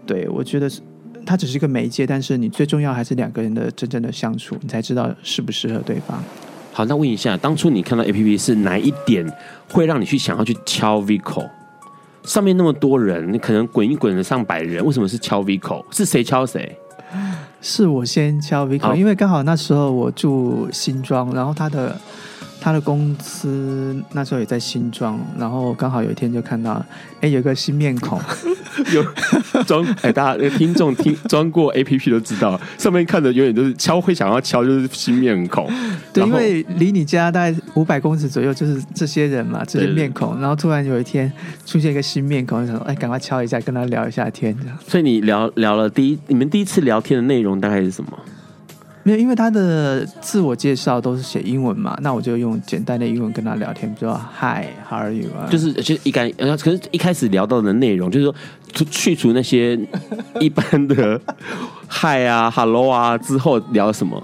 [0.05, 0.81] 对，我觉得是。
[1.25, 6.21] 它只是一个媒介，但是你最重要还是两个人的真正的相处，你才知道适不适合对方。
[6.73, 9.25] 好，那问一下，当初你看到 APP 是哪一点
[9.69, 11.47] 会让你去想要去敲 Vico？
[12.23, 15.83] 上面那么多人，你可能滚一滚了上百人，为什么是敲 Vico？
[15.91, 16.77] 是谁敲谁？
[17.62, 21.99] 是我先敲 Vico，因为刚好那时候我住新庄，然后他的。
[22.63, 26.82] 他的公司那时候也在新庄，然后刚好有一天就看到，
[27.19, 28.17] 哎，有个新面孔，
[28.93, 29.04] 有
[29.65, 35.69] 装 哎，大家听众听装过 APP 都知道，上面看的永远都是敲，会想要敲就是新面孔，
[36.13, 41.30] 对，因为离你家大概五百公尺左右就是这些人嘛，这些面孔，然后突然有一天
[41.65, 44.78] 出现一个新面孔，就想说，哎，赶快敲一下，跟他聊一下天，这样。
[44.88, 48.17] 所以你聊聊了第一，你们第一次聊天的内容大概是什么？
[49.03, 55.29] 没有，因为他的自我介绍都是写英文嘛，那我就用简单的英文跟他聊天，比如说 Hi，How are you？
[55.49, 58.35] 就是就一开，可是一开始聊到的内容，就是说
[58.89, 59.77] 去除那些
[60.39, 61.19] 一般的
[61.91, 64.23] Hi 啊，Hello 啊之后聊什么？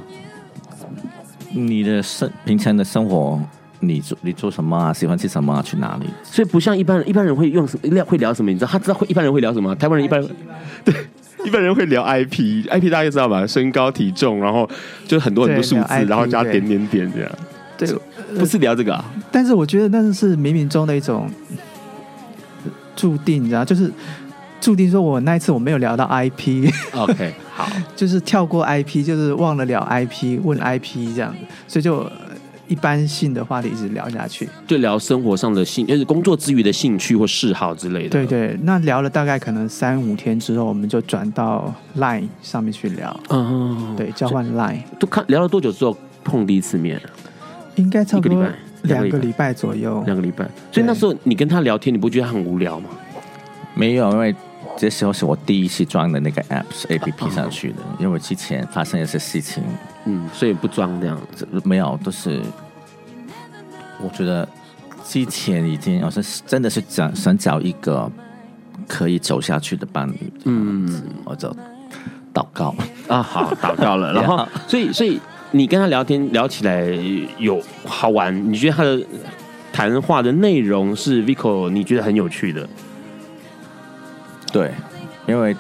[1.51, 3.41] 你的生平常的生活，
[3.81, 4.93] 你做你做什么啊？
[4.93, 5.61] 喜欢吃什么啊？
[5.61, 6.05] 去哪里？
[6.23, 8.49] 所以不像一般人，一般人会用什么聊会聊什么？
[8.49, 9.75] 你知道他知道会一般人会聊什么？
[9.75, 10.29] 台湾人一般人
[10.85, 10.95] 对。
[11.45, 13.45] 一般人会聊 IP，IP 大家知道吧？
[13.47, 14.69] 身高体重，然后
[15.07, 17.31] 就很多很多数字，然后加点点点这样。
[17.77, 17.87] 对，
[18.37, 19.05] 不是聊这个啊。
[19.31, 21.29] 但是我觉得那是冥冥中的一种
[22.95, 23.91] 注定，你知道，就是
[24.59, 26.69] 注定说我那一次我没有聊到 IP。
[26.93, 32.09] OK，好， 就是跳过 IP，就是忘了聊 IP，问 IP 这样子，所以就。
[32.69, 38.09] 一般性的话题一直聊下去，就聊生活上的兴，就是工作之余的兴趣或嗜好之类的。
[38.09, 43.19] 对对，那聊了大概可能三五天之后，我们就转到 Line 上面去聊。
[43.29, 44.83] 嗯，对，交换 Line。
[44.99, 47.01] 都看聊了多久之后碰第一次面？
[47.75, 48.45] 应该差不多
[48.83, 50.03] 两个礼拜左右。
[50.05, 50.47] 两个礼拜。
[50.71, 52.89] 所以那时候你跟他聊天，你不觉得他很无聊吗？
[53.73, 54.35] 没有，因为
[54.77, 59.63] 这时候是我第一次装的那个 Apps APP 上去的，因为之前发生一些事情。
[60.11, 62.41] 嗯，所以不装这样子，没有，都是
[64.01, 64.47] 我觉得
[65.03, 68.11] 之前已经，我是真的是想想找一个
[68.87, 71.47] 可以走下去的伴侣，嗯，我就
[72.33, 72.73] 祷告
[73.07, 75.19] 啊，好，祷告了， 然后，所以，所以
[75.51, 76.85] 你跟他聊天聊起来
[77.37, 79.05] 有好玩，你觉得他的
[79.71, 82.67] 谈话的内容是 Vico 你觉得很有趣的？
[84.51, 84.71] 对，
[85.27, 85.51] 因为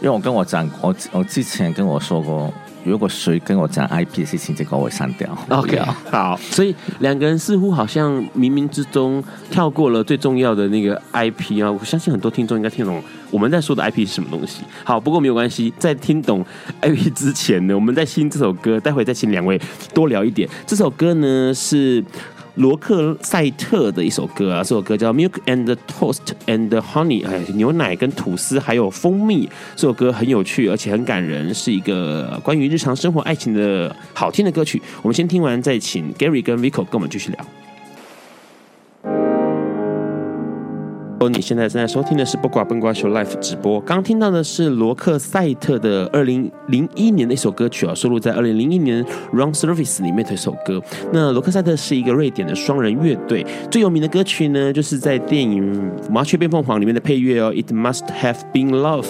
[0.00, 2.50] 因为我跟我讲，我我之前跟我说过。
[2.84, 5.36] 如果谁跟我讲 IP 的事情，这个我会删掉。
[5.48, 5.78] OK，
[6.10, 6.36] 好。
[6.36, 11.70] 所以两个人似乎好像冥冥之中跳过了最重要的那个 IP 啊！
[11.70, 14.62] 我相信很多听众应该听懂我们在说的 IP 是什么东西。
[14.84, 16.44] 好，不过没有关系，在听懂
[16.80, 19.60] IP 之前呢，我们在听这首歌，待会再请两位
[19.94, 20.48] 多聊一点。
[20.66, 22.04] 这首歌呢是。
[22.60, 29.48] 罗克赛特的一首歌啊，这首歌叫《Milk and Toast and Honey》，哎，牛奶跟吐司还有蜂蜜。
[29.74, 34.80] 这首歌很有趣，而且很感人，是一个关于日常生活爱情的好听的歌曲。
[35.00, 37.46] 我们先听完，再请 Gary 跟 Vico 跟我们继续聊。
[41.20, 43.78] 哦你现在正在收听的是《八卦笨瓜秀》Live 直播。
[43.82, 50.80] 刚听到的是罗克赛特的二零零一年的一首歌曲啊，收录在二零零一年《Room Service》里面的一首歌。
[51.12, 55.62] 那罗克赛特是一个瑞典的双人乐队，最有名的歌曲呢，就是在电影
[56.10, 59.02] 《麻雀变凤凰》里面的配乐哦，《It Must Have Been Love》。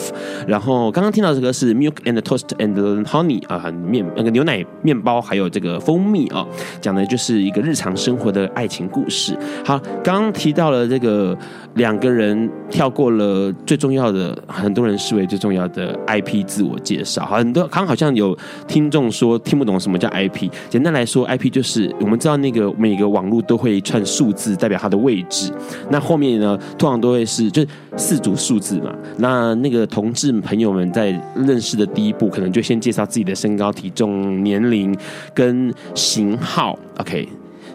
[0.49, 6.45] 然后刚刚听到这个是《Milk and Toast and Honey》啊，面那个牛奶面包还有这个蜂蜜啊，
[6.81, 9.39] 讲的就是一个日常生活的爱情故事。
[9.65, 11.39] 好，刚刚提到了这个
[11.77, 12.00] 两。
[12.01, 17.25] 个人跳过了最重要的，很多人视为最重要的 IP 自我介绍。
[17.27, 18.37] 很多刚好像有
[18.67, 20.51] 听众说听不懂什么叫 IP。
[20.69, 25.53] 简单来说，IP 就是我们知道那个每个网络都会一串数字代表它的位置。
[25.91, 28.93] 那后面呢，通常都会是就是四组数字嘛。
[29.19, 34.97] 那那个同志朋友们在认识的第一步，可能就先介绍自己的身高、体重、年龄
[35.35, 36.79] 跟型号。
[36.99, 37.29] OK。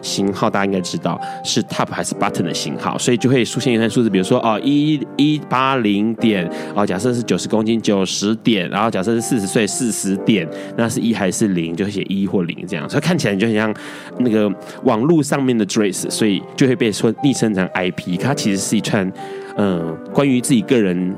[0.06, 13.74] 型号大家应该知道是 top 还是 button 的型号，所以就会出现一串数字，比如说哦一一八零点哦，假设是九十公斤九十点，然后假设是四十岁四十点，那是一还是零，就会写一或零这样，所以看起来就很像
[14.18, 14.48] 那个
[14.84, 19.12] 网络上面的 dress，所以就会被说昵称成 IP，它其实是一串
[19.56, 21.14] 嗯、关于自己个人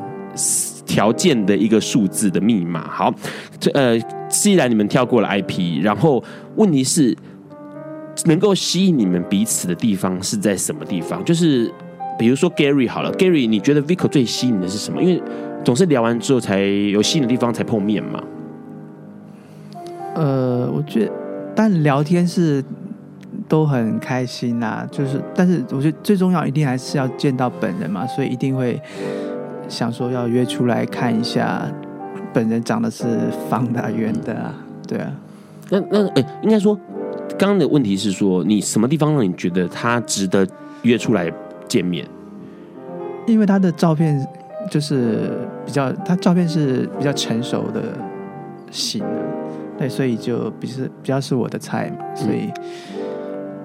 [0.86, 2.88] 条件的一个数字的密码。
[2.88, 3.12] 好，
[3.60, 3.98] 这呃
[4.28, 6.24] 既然你们跳过了 IP，然后
[6.56, 7.14] 问题是。
[8.24, 11.24] 能够吸引你们彼此的地方是在什么地方？
[11.24, 11.72] 就是
[12.18, 15.02] 比如说 Gary 好了，Gary，你觉得 Vico 最吸引的是什么？
[15.02, 15.22] 因为
[15.64, 18.22] 总是聊完之后才有吸引的地方才碰面嘛。
[20.14, 21.12] 呃，我觉得，
[21.54, 22.64] 但聊天是
[23.46, 28.80] 都很开心啊，就是，但是我觉得最重要一定还是要见到本人嘛，所以一定会
[29.68, 31.70] 想说要约出来看一下，
[32.32, 33.06] 本人长得是
[33.48, 34.54] 方的、圆的啊，
[34.88, 35.12] 对啊。
[35.70, 36.76] 那那哎、欸，应该说，
[37.38, 40.44] 刚刚的问题是说，你什么地方让你觉得他值得
[40.82, 41.32] 约出来
[41.68, 42.04] 见面？
[43.28, 44.26] 因为他的照片
[44.68, 47.96] 就是比较，他照片是比较成熟的
[48.72, 49.06] 型的，
[49.78, 52.50] 对，所以就比是比较是我的菜嘛，所以、
[52.96, 53.02] 嗯、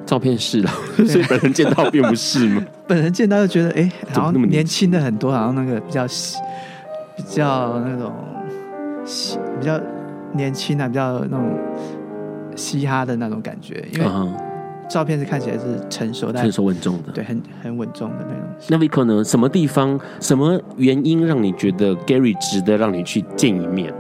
[0.06, 0.72] 照片是了，
[1.08, 2.64] 所以本人见到并不是嘛？
[2.86, 6.06] 本人见到就觉得，哎、欸，好像年轻的很多，好像那个比较
[7.18, 8.14] 比较那种
[9.60, 9.82] 比较。
[10.36, 11.56] 年轻啊，比较那种
[12.56, 14.06] 嘻哈的那种感觉，因为
[14.90, 18.44] 照片是看起来是成熟的，成熟稳重的，对，很很稳重的那种。
[18.70, 19.24] 那 Vico 呢？
[19.24, 23.94] 什么地方、什么原因让你觉得 Gary 值得让你去见一面？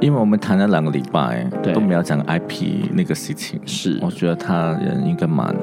[0.00, 3.60] 因为我们谈了两个礼拜，对，都没有讲 IP 那个事情。
[3.66, 5.54] 是，我觉得他人应该蛮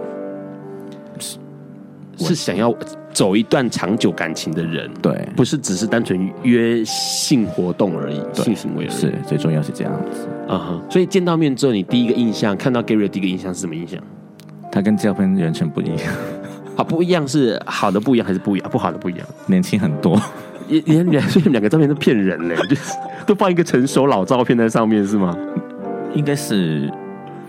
[1.20, 1.38] 是，
[2.18, 2.74] 是想要。
[3.14, 8.92] 走一段长久感情的人，对，不是只是单纯约性活动而已，性行为而已。
[8.92, 10.28] 是最重要是这样子。
[10.48, 14.00] 啊哈，所以见到面之后，你第一个印象，看到 Gary 的第一个印象是什么印象？
[14.72, 15.98] 他跟照片完全不一样。
[16.76, 18.70] 好，不一样是好的不一样还是不一样？
[18.70, 20.20] 不好的不一样，年轻很多。
[20.70, 22.94] 也也两，所以两个照片都骗人嘞，就是
[23.26, 25.36] 都放一个成熟老照片在上面是吗？
[26.14, 26.92] 应该是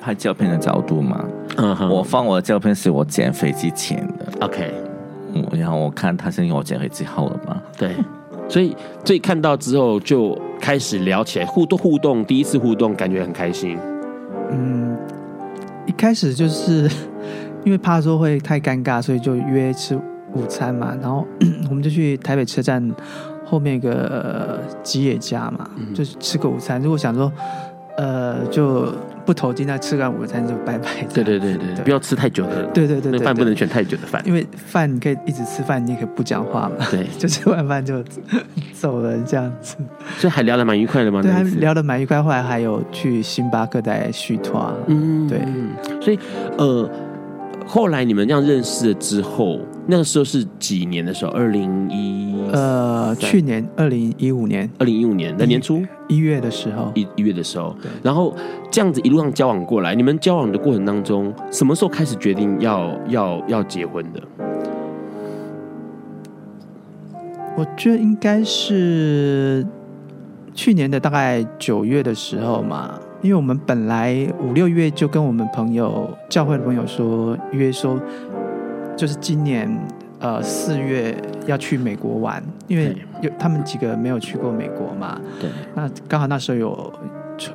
[0.01, 1.24] 拍照片的角度嘛。
[1.57, 4.46] 嗯哼，我放我的照片是我减肥之前的。
[4.46, 4.72] OK。
[5.34, 7.61] 嗯，然后我看他是因为我减肥之后了嘛？
[7.76, 7.90] 对，
[8.49, 8.74] 所以
[9.05, 13.78] 所以看到之后就开始聊起来，互动互动，第一次互动感觉很开心。
[14.50, 14.94] 嗯，
[15.86, 16.82] 一开始就是
[17.64, 19.96] 因为怕说会太尴尬，所以就约吃
[20.34, 20.94] 午餐嘛。
[21.00, 21.26] 然后
[21.70, 22.86] 我们就去台北车站
[23.46, 26.78] 后面一个吉野家嘛，嗯、就吃个午餐。
[26.82, 27.32] 如果想说。
[27.96, 28.94] 呃，就
[29.29, 30.89] 不投机，那吃完午餐就拜拜。
[31.12, 32.62] 对对对对，不要吃太久的。
[32.72, 36.87] 对对对，对，饭不能选太久的饭，因为饭你可以一直吃饭，你也可以不讲话嘛。
[36.91, 38.03] 对， 就吃完饭就
[38.72, 39.76] 走了这样子。
[40.16, 41.20] 所以还聊得蛮愉快的嘛？
[41.20, 42.22] 对，还聊得蛮愉快。
[42.22, 44.72] 后来还有去星巴克再续团。
[44.87, 45.41] 嗯，对。
[46.01, 46.18] 所以
[46.57, 46.89] 呃。
[47.66, 49.61] 后来你们这样认识了之后，
[49.91, 51.32] 那个时候是几年的时候？
[51.32, 57.74] 二零一呃，去年二零一五年，二零一五年的年初一月的时候，一一月的时候。
[57.80, 57.91] 对。
[58.03, 58.36] 然后
[58.70, 64.22] 这样子一路上交往过来，你们交往的过程当中，什么时候开始决定要要要结婚的？
[67.57, 69.66] 我觉得应该是
[70.53, 73.01] 去年的大概九月的时候嘛。
[73.20, 78.01] 因为我们本来五六月就跟我们朋友教会的朋友说约说，
[78.99, 79.70] 就是今年
[80.18, 85.20] 呃四月要去美国玩，因为有他们几个没有去过美国嘛。
[85.40, 85.49] 对。
[85.76, 86.92] 那刚好那时候有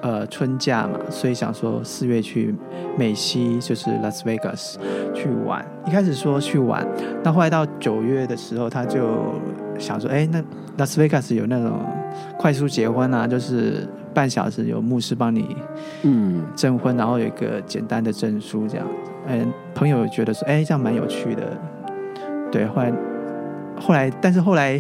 [0.02, 2.56] 呃春假嘛，所以想说四月去
[2.98, 4.76] 美西，就是 Las Vegas
[5.14, 5.66] 去玩。
[5.86, 6.88] 一开始说去玩，
[7.22, 9.34] 那后来到九月的时候，他就
[9.78, 10.44] 想说，哎，那
[10.78, 11.80] 拉斯维加斯有那种
[12.38, 13.88] 快速结婚啊，就是。
[14.14, 15.58] 半小时有牧师帮你，
[16.04, 19.12] 嗯，证婚，然后有一个简单的证书这样子。
[19.26, 21.42] 嗯，朋友觉得说，哎，这样蛮有趣的。
[22.52, 22.94] 对，后来，
[23.80, 24.80] 后来，但是后来，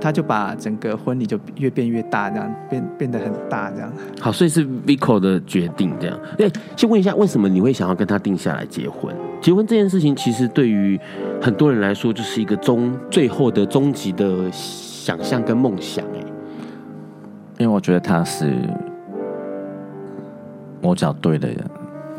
[0.00, 3.92] 他就把整个婚礼就越变越大，这样变变得很大，这样。
[4.20, 6.18] 好，所以是 Vico 的决定这样。
[6.38, 9.14] 哎，先问一下，为什么你会想要跟他定下来结婚？
[9.40, 10.98] 结婚这件事情，其实对于
[11.40, 16.04] 很多人来说，就是一个终最后的终极的想象跟梦想。
[16.06, 16.24] 哎。
[17.58, 18.54] 因为我觉得他是
[20.80, 21.58] 我找对的人，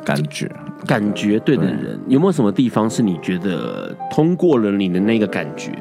[0.03, 0.51] 感觉
[0.86, 5.71] 感觉对的人，有没有什么地方是你觉得通过了你的那个感觉？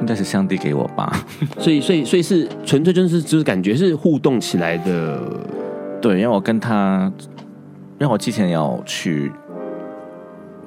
[0.00, 1.24] 应该是上帝给我吧。
[1.58, 5.20] 所以，所以，所以是纯粹就是就是感觉是互动起来的。
[6.00, 7.10] 对，因为我跟他，
[7.98, 9.32] 因为我之前要去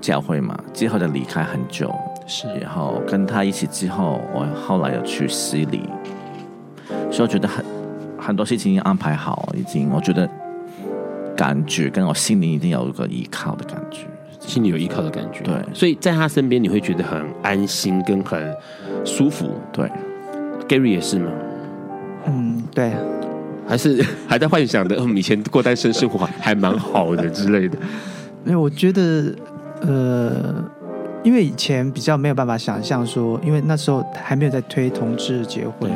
[0.02, 1.94] 教会嘛，之后就离开很久，
[2.26, 5.84] 是，然后跟他一起之后，我后来又去洗礼。
[7.12, 7.64] 所以我觉得很
[8.18, 10.28] 很多事情已经安排好，已经我觉得
[11.38, 14.08] 感觉跟我心里一定有一个依靠的感觉，
[14.40, 15.42] 心里有依靠的感觉。
[15.44, 18.56] 对，所以在他身边你会觉得很安心跟很
[19.06, 19.52] 舒服。
[19.72, 19.90] 对
[20.68, 21.32] ，Gary 也是吗？
[22.28, 22.94] 嗯，对，
[23.68, 27.78] 还是 还在幻想的，嗯，以前过单身生活还蛮好的之类的。
[28.46, 29.34] 因为我觉得，
[29.82, 30.64] 呃，
[31.24, 35.92] 因为以前比较没有办法想象说，因为那时候还没有在推同志结婚，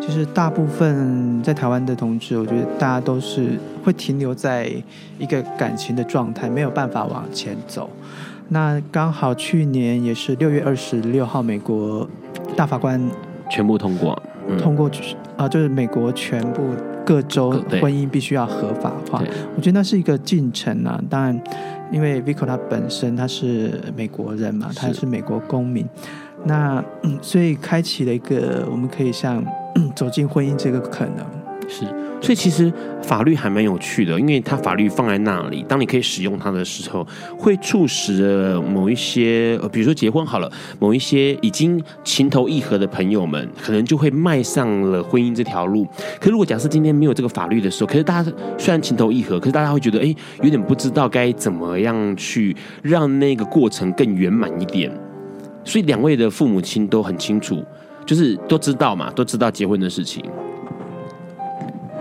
[0.00, 4.70] 其实大部分在台湾的同志，我觉得大家都是会停留在
[5.18, 7.90] 一个感情的状态，没有办法往前走。
[8.48, 12.08] 那刚好去年也是六月二十六号，美国
[12.54, 13.00] 大法官
[13.50, 14.90] 全部通过，嗯、通过
[15.36, 16.62] 啊，就是美国全部
[17.04, 19.22] 各州婚姻必须要合法化。
[19.56, 21.40] 我觉得那是一个进程啊，当然。
[21.92, 25.86] 因为 Vico 他本身他是美国人嘛，他是美国公民，
[26.42, 26.84] 那
[27.22, 29.40] 所以开启了一个我们可以像
[29.94, 31.24] 走进婚姻这个可能。
[31.68, 31.84] 是，
[32.20, 37.06] 所以其实法律还蛮有趣的，因为它法律放在那里，当你可以使用它的时候，
[37.36, 45.86] 会促使某一些，呃比如说结婚好了，某一些已经情投意合的朋友们，可能就会迈上了婚姻这条路。
[46.20, 54.90] 可如果假设今天没有这个法律的时候，可是大家虽然情投意合，可是大家会觉得，哎，有点不知道该怎么样去让那个过程更圆满一点。
[55.64, 57.60] 所以两位的父母亲都很清楚，
[58.04, 60.24] 就是都知道嘛，都知道结婚的事情。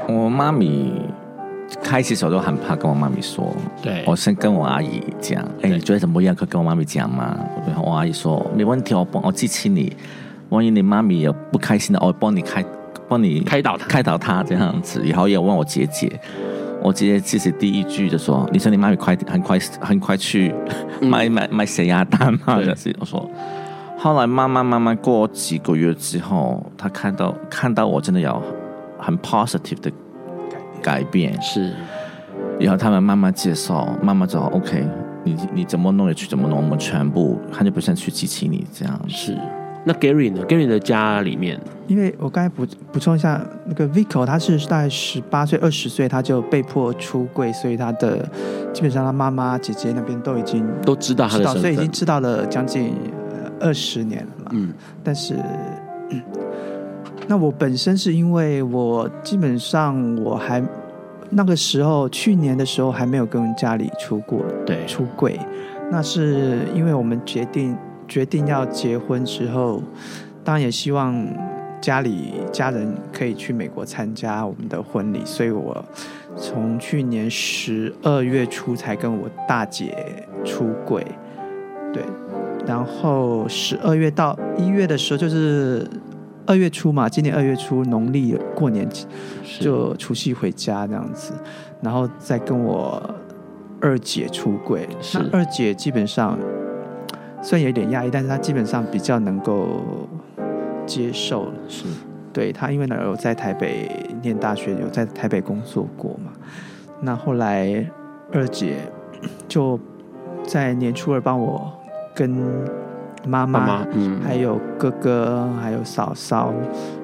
[0.07, 0.91] 我妈咪
[1.83, 3.51] 开始时候都很怕跟我妈咪说，
[3.81, 6.35] 对，我先跟我阿姨讲，哎，你觉得怎么样？
[6.35, 7.37] 可以跟我妈咪讲吗？
[7.83, 9.95] 我阿姨说没问题，我帮我支持你。
[10.49, 12.63] 万一你妈咪有不开心的，我帮你开，
[13.09, 15.01] 帮你开导她，开导她这样子。
[15.05, 16.19] 然后也问我姐姐，
[16.83, 20.53] 我姐姐其实第一句就说：“你说你妈咪快很快很快去
[21.01, 23.27] 买买买血压蛋嘛？”是我说。
[23.97, 28.39] 后来慢慢慢慢过几个月之后，她看到看到我真的要。
[29.05, 29.91] 很 positive 的
[30.81, 31.71] 改变是，
[32.59, 34.49] 然后他们慢慢介绍，慢慢走。
[34.51, 34.83] OK，
[35.23, 38.99] 你你怎么弄也去怎么弄，我们全部他就不想去支持你这样。
[39.07, 39.37] 是，
[39.83, 48.27] 那 Gary 呢？Gary 的家里面，因为我刚才补补充一下，那个 Vico 他是大概十八岁、二十岁他就被迫出柜，所以他的
[48.73, 52.95] 基本上他妈妈、姐姐那边都已经都知道他的身份，所以已经知道了将近
[53.59, 54.51] 二十年了嘛。
[54.53, 55.35] 嗯，但是。
[56.09, 56.21] 嗯
[57.27, 60.63] 那我本身是因为我基本上我还
[61.31, 64.85] 那个时候去年的时候还没有跟家里出过对。
[64.85, 65.39] 出柜，
[65.91, 67.75] 那是因为我们决定
[68.07, 69.81] 决定要结婚之后，
[70.43, 71.25] 当然也希望
[71.81, 75.83] 家里家人可以去美国参加我们的婚礼，所以我
[76.37, 81.03] 从去年十二月初才跟我大姐出柜，
[81.91, 82.03] 对，
[82.67, 85.89] 然后十二月到一月的时候就是。
[86.47, 88.87] 二月初嘛，今年二月初农历过年
[89.59, 91.33] 就除夕回家这样子，
[91.81, 93.01] 然后再跟我
[93.81, 94.87] 二姐出柜。
[95.13, 96.37] 那二姐基本上
[97.41, 99.81] 虽然有点压抑，但是她基本上比较能够
[100.85, 101.51] 接受。
[101.67, 101.85] 是，
[102.31, 103.89] 对她，因为呢有在台北
[104.21, 106.31] 念大学，有在台北工作过嘛。
[107.01, 107.83] 那后来
[108.31, 108.77] 二姐
[109.47, 109.79] 就
[110.43, 111.73] 在年初二帮我
[112.13, 112.35] 跟。
[113.25, 116.53] 妈妈，嗯，还有哥哥，还有嫂嫂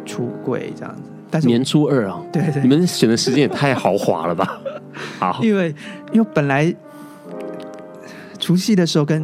[0.05, 1.01] 出柜这样子。
[1.30, 4.59] 但是年初二啊，对对，你们选的时间也太豪华了吧？
[5.19, 5.74] 好，因为
[6.11, 6.74] 因为本来
[8.39, 9.24] 除夕的时候跟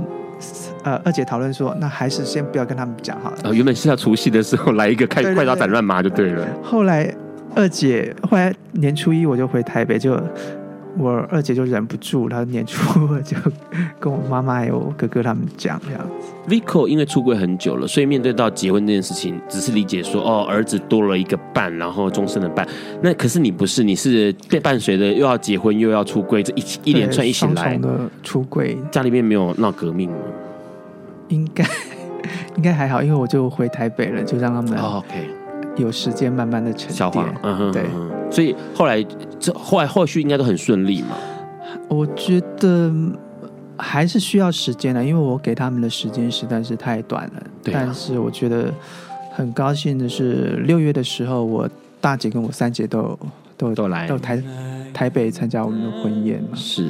[0.84, 3.38] 呃二姐讨论说，那还是先不要跟他们讲好了。
[3.44, 6.48] 呃，原本是要除夕的时候来一个开快刀斩乱麻就对了。
[6.64, 7.14] 后来
[7.56, 10.18] 二姐后来年初一我就回台北就。
[10.98, 13.38] 我二姐就忍不住，她年初二就
[14.00, 16.34] 跟我妈妈还有哥哥他们讲这样子。
[16.48, 22.68] Vico 因为出柜很久了，所以面对到结婚这件事情，只是理解说哦，儿子多了一个伴，然后终身的伴。
[23.02, 28.78] 那可是你不是，你是被伴随着，又要结婚又要出柜，这一一连串一起来的出柜。
[28.90, 30.18] 家里面没有闹革命吗？
[31.30, 31.66] 应该
[32.56, 34.80] 应该还好，因为我就回台北了，就让他们。
[34.80, 35.30] Oh, OK。
[35.78, 37.86] 有时间慢慢的沉淀，嗯哼，对，
[38.32, 39.04] 所以后来
[39.40, 41.16] 这后来后续应该都很顺利嘛。
[41.88, 42.92] 我觉得
[43.78, 47.44] 还是需要时间的，因为我给他们的时间实在是太短了。
[47.64, 47.82] 对啊。
[47.86, 48.74] 但是我觉得
[49.32, 51.70] 很高兴的是，六月的时候，我
[52.02, 53.18] 大姐跟我三姐都
[53.56, 54.44] 都都来到台
[54.94, 56.50] 台北参加我们的婚宴嘛。
[56.56, 56.90] 是。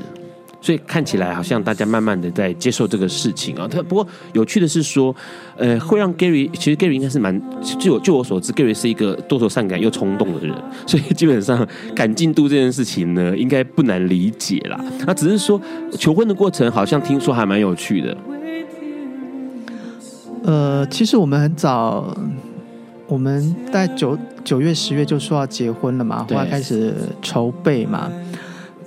[0.60, 3.68] 所以看起来好像大家慢慢的在接受这个事情啊。
[3.70, 5.16] 他不过有趣的是说，
[5.56, 7.40] 呃，会让 Gary 其实 Gary 应该是蛮，
[7.80, 10.56] 据我据我所知，Gary 是一个多愁善感又冲动的人，
[10.88, 14.80] 所以基本上赶进度这件事情呢，应该不难理解啦。
[15.06, 15.62] 那只是说
[15.98, 18.18] 求婚的过程好像听说还蛮有趣的。
[20.44, 22.16] 呃，其实我们很早，
[23.08, 28.12] 我们在九九月十月就说要结婚了嘛，后来开始筹备嘛，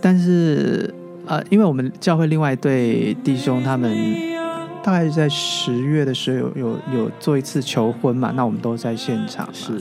[0.00, 0.92] 但是。
[1.30, 3.96] 呃，因为我们教会另外一对弟兄，他们
[4.82, 9.48] 大概在十月的时候有有有做一次求婚嘛，那我们都在现场。
[9.52, 9.80] 是，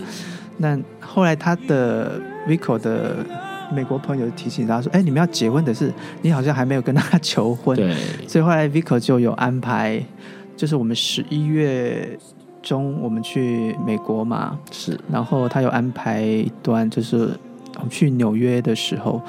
[0.57, 3.25] 那后来他的 Vico 的
[3.73, 5.91] 美国朋友提醒他说：“哎，你们要结婚的是，
[6.21, 7.95] 你好像还没有跟他 求婚。”对。
[8.27, 9.99] 所以后来 Vico 就有安排
[10.55, 12.15] 就是我们十一月
[12.61, 17.31] 中我们去美国嘛，是，然后他有安排一段，就是
[17.77, 19.19] 我们去纽约的时候，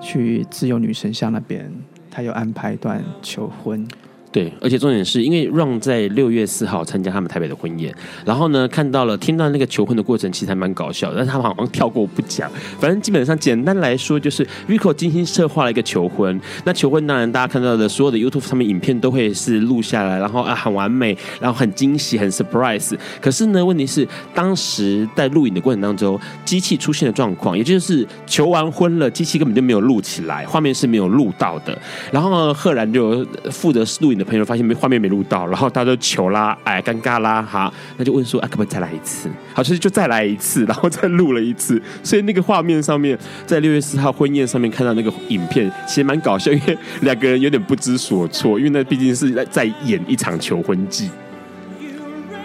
[0.00, 1.70] 去自由女神像那边，
[2.10, 3.86] 他又安排一段求婚。
[4.32, 7.92] 对，而且重点是因为 Ron 在六月四号参加他们台北的婚宴，
[8.24, 12.48] 然后呢，看到了听到那个求婚的过程，其实还蛮搞笑的，但是他们好像跳过不讲。
[12.78, 16.40] 反正基本上简单来说，就是 Rico 精心策划了一个求婚。
[16.64, 22.96] 那求婚当然大家看到的所有的 YouTube 上面影片都会是录下来，然后啊很完美，然后很惊喜，很 surprise。
[23.20, 31.76] 可是呢，问题是当时在录影的过程当中，机器出现了状况，也就是求完婚了，机器根本就没有录起来，画面是没有录到的。
[32.12, 39.28] 然后呢，赫然就负责录影的朋友发现没画面没录到，然后大家都求啦，哎，尴尬啦，哈，那就问说，啊，可不可以再来一次？
[39.54, 41.82] 好，其实就再来一次，然后再录了一次。
[42.02, 51.10] 所以那个画面上面，在六月四号婚宴上面看到那个影片，其实蛮搞笑，因为两个人有点不知所措，因为那毕竟是在在演一场求婚记，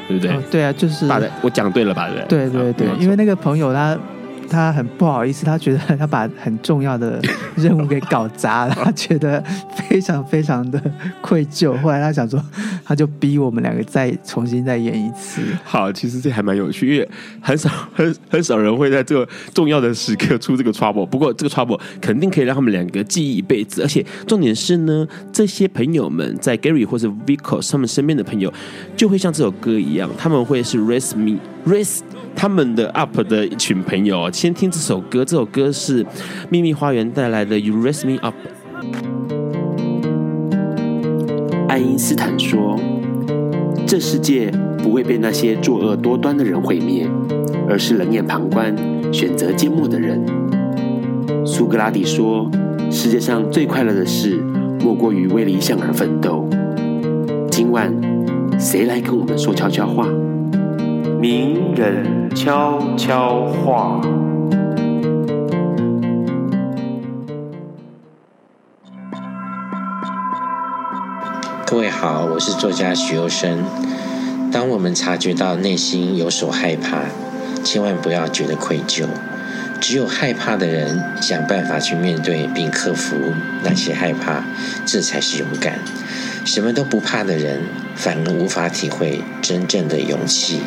[0.08, 0.32] 对不对？
[0.32, 2.10] 哦、对啊，就是把我讲对了吧？
[2.30, 3.98] 对对对对，因为那个朋友他。
[4.50, 7.22] 他很不好意思，他觉得 他把很重要的
[7.58, 9.44] 任务给搞砸了， 他觉得
[9.90, 10.82] 非常非常的
[11.22, 11.76] 愧疚。
[11.82, 12.42] 后来他想说，
[12.84, 15.42] 他就逼我们两个再重新再演一次。
[15.64, 17.10] 好，其实这还蛮有趣，因为
[17.42, 21.06] 很少 很很少人会在这个重要的时刻出这个 trouble。
[21.06, 23.82] 不过这个 trouble 肯定可以让他们两个记忆一辈子。
[23.82, 28.54] 而且重点是呢，这些朋友们在 Gary 或者 Vico 他们身边的朋友，
[28.96, 32.00] 就会像这首歌一样，他们会是 Raise Me Raise。
[32.36, 35.24] 他们的 UP 的一群朋友，先听这首歌。
[35.24, 36.06] 这首歌是
[36.50, 38.36] 秘密花园带来的《You Raise Me Up》。
[41.68, 42.80] 爱因斯坦说
[43.88, 47.10] ：“这世界不会被那些作恶多端的人毁灭，
[47.68, 48.76] 而是冷眼旁观、
[49.12, 50.24] 选择缄默的人。”
[51.46, 52.50] 苏格拉底说
[52.92, 54.38] ：“世界上最快乐的事，
[54.82, 56.48] 莫过于为理想而奋斗。”
[57.50, 57.92] 今晚，
[58.60, 60.08] 谁来跟我们说悄悄话？
[61.28, 64.00] 名人悄悄话。
[71.66, 73.64] 各位好，我是作家许攸生。
[74.52, 77.06] 当我们察觉到内心有所害怕，
[77.64, 79.08] 千万不要觉得愧疚。
[79.82, 83.16] 只有害怕的人想办法去面对并克服
[83.64, 84.44] 那些害怕，
[84.86, 85.80] 这才是勇敢。
[86.46, 87.64] 什么都不怕的人，
[87.96, 90.60] 反而无法体会真正的勇气。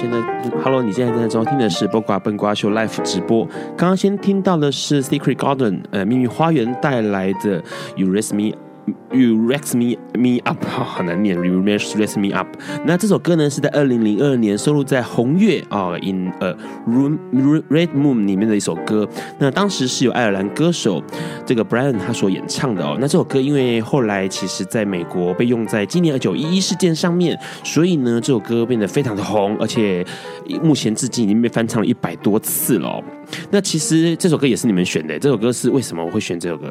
[0.00, 0.16] 现在
[0.62, 3.44] ，Hello，你现在正在收听的是《播瓜笨瓜秀》Live 直播。
[3.76, 7.60] 刚刚先听到的是 Secret Garden，呃，秘密花园带来的
[7.96, 8.56] You Raise Me。
[9.10, 11.34] You raise me me up，好，难念。
[11.34, 12.46] You raise me up。
[12.84, 16.54] 那这首歌呢，是在二零零二年收录在《红月》啊，《In a
[16.86, 17.18] Room
[17.70, 19.08] Red Moon》里面的一首歌。
[19.38, 21.02] 那当时是由爱尔兰歌手
[21.46, 22.98] 这个 Brian 他所演唱的哦。
[23.00, 30.04] 那这首歌因为后来其实在美国被用在今年二九一一事件上面，所以呢，这首歌变得非常的红，而且
[30.62, 33.02] 目前至今已经被翻唱了一百多次了。
[33.50, 36.70] 那其实这首歌也是你们选的，这首歌是为什么我会选这首歌？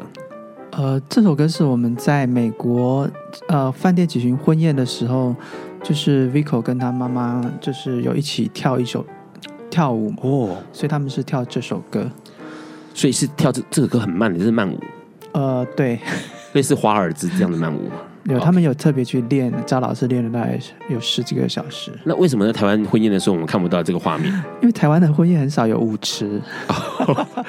[0.78, 3.10] 呃，这首歌是我们在美国
[3.48, 5.34] 呃饭店举行婚宴的时候，
[5.82, 9.04] 就是 Vico 跟他妈妈就是有一起跳一首
[9.68, 12.08] 跳舞哦，所以他们是跳这首歌，
[12.94, 14.78] 所以是跳这这首歌很慢的，这是慢舞。
[15.32, 15.98] 呃，对，
[16.52, 17.90] 类似华尔兹这样的慢舞。
[18.24, 20.58] 有，他们有特别去练，找老师练了大概
[20.88, 21.90] 有十几个小时。
[22.04, 24.32] 那为什么在台湾婚宴的时候我们看不到这个画面？
[24.60, 26.40] 因为台湾的婚宴很少有舞池。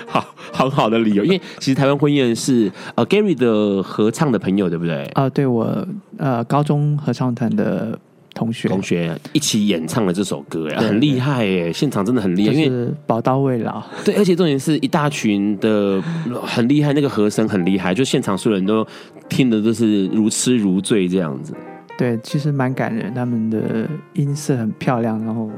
[0.08, 1.24] 好，很好的理由。
[1.24, 5.04] 因为其实台湾婚宴是呃 Gary 的合唱的朋友，对不对？
[5.14, 7.98] 啊、呃，对我呃高中合唱团的。
[8.40, 11.74] 同学，同学一起演唱了这首歌呀，很厉害耶！
[11.74, 13.84] 现场真的很厉害，因为宝刀未老。
[14.06, 16.02] 对，而且重点是一大群的
[16.46, 18.88] 很厉害，那个和声很厉害，就现场所有人都
[19.28, 21.54] 听的都是如痴如醉这样子。
[21.98, 25.50] 对，其实蛮感人，他们的音色很漂亮，然后。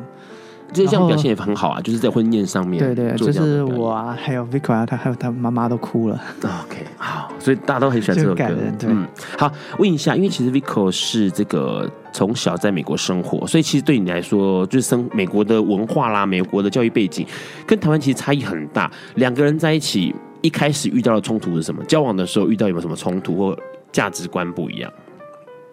[0.74, 6.20] 就这样表现也很好啊，就是在婚宴上面，对对，就是我啊，还有 Vico 啊，他还有他妈妈都哭了。
[6.40, 8.46] OK，好，所以大家都很喜欢这首歌。
[8.88, 9.06] 嗯，
[9.38, 17.26] 好，问一下，因为其实 Vico 是这个从小在美国生活，所以其实对你来说，就是生美国的文化啦，美国的教育背景
[17.68, 18.90] 跟台湾其实差异很大。
[19.16, 21.84] 两个人在一起一开始遇到的冲突是什么？
[21.84, 23.58] 交往的时候遇到有没有什么冲突或
[23.92, 24.92] 价值观不一样？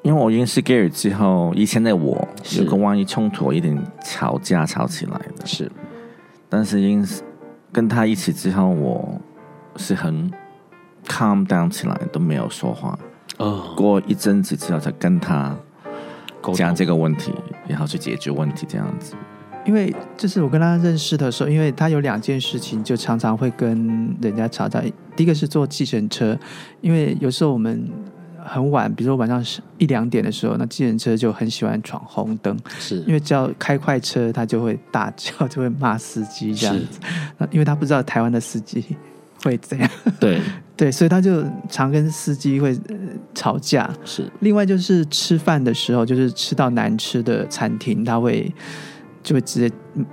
[0.08, 5.44] 因为我认识 Gary 之后，以前的我有个万一冲突，一点吵架吵起来的。
[5.44, 5.70] 是，
[6.48, 7.06] 但是因
[7.70, 9.20] 跟他一起之后，我
[9.76, 10.30] 是很
[11.06, 12.98] calm down 起来，都没有说话。
[13.36, 15.54] 哦，过一阵子之后才跟他
[16.54, 17.34] 讲这个问题，
[17.66, 19.14] 然后去解决问题，这样子。
[19.66, 24.82] 因为就是我跟他认识的时候，因为他有两件事情，就常常会跟人家吵架。
[25.14, 26.34] 第一个是坐计程车，
[26.80, 27.86] 因为有时候我们
[28.48, 36.98] 很晚，比如说晚上十一两点的时候，那计程车就很喜欢闯红灯，是因为只要开快车，他就会大叫，就会骂司机这样子。
[37.36, 38.84] 那因为他不知道台湾的司机
[39.42, 40.40] 会怎样，对
[40.76, 42.76] 对，所以他就常跟司机会
[43.34, 43.88] 吵架。
[44.04, 48.52] 是另外就是吃饭的时候，就是吃到难吃的餐厅，他会。
[49.20, 49.70] 就会直接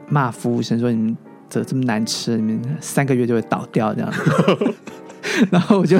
[0.09, 1.15] 骂服务生说：“你们
[1.49, 4.19] 这这么难吃，你们三个月就会倒掉这样子。
[5.49, 5.99] ”然后我就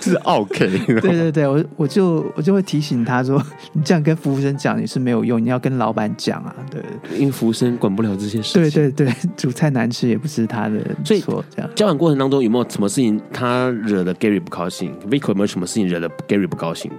[0.00, 0.68] 这是 OK。
[0.86, 3.42] 对对对，我我就我就会提醒他说
[3.72, 6.82] ：“你这样跟服务生讲你是没有用，你要跟老板讲啊。”对，
[7.18, 8.62] 因为服务生管不了这些事情。
[8.62, 10.80] 对对对， 煮菜难吃也不是他的
[11.20, 11.44] 错。
[11.54, 16.96] 这样交往过程当中有没有什么事情他惹了 Gary 不高兴？Vico 有没有什么事情惹了 Gary 不高兴的？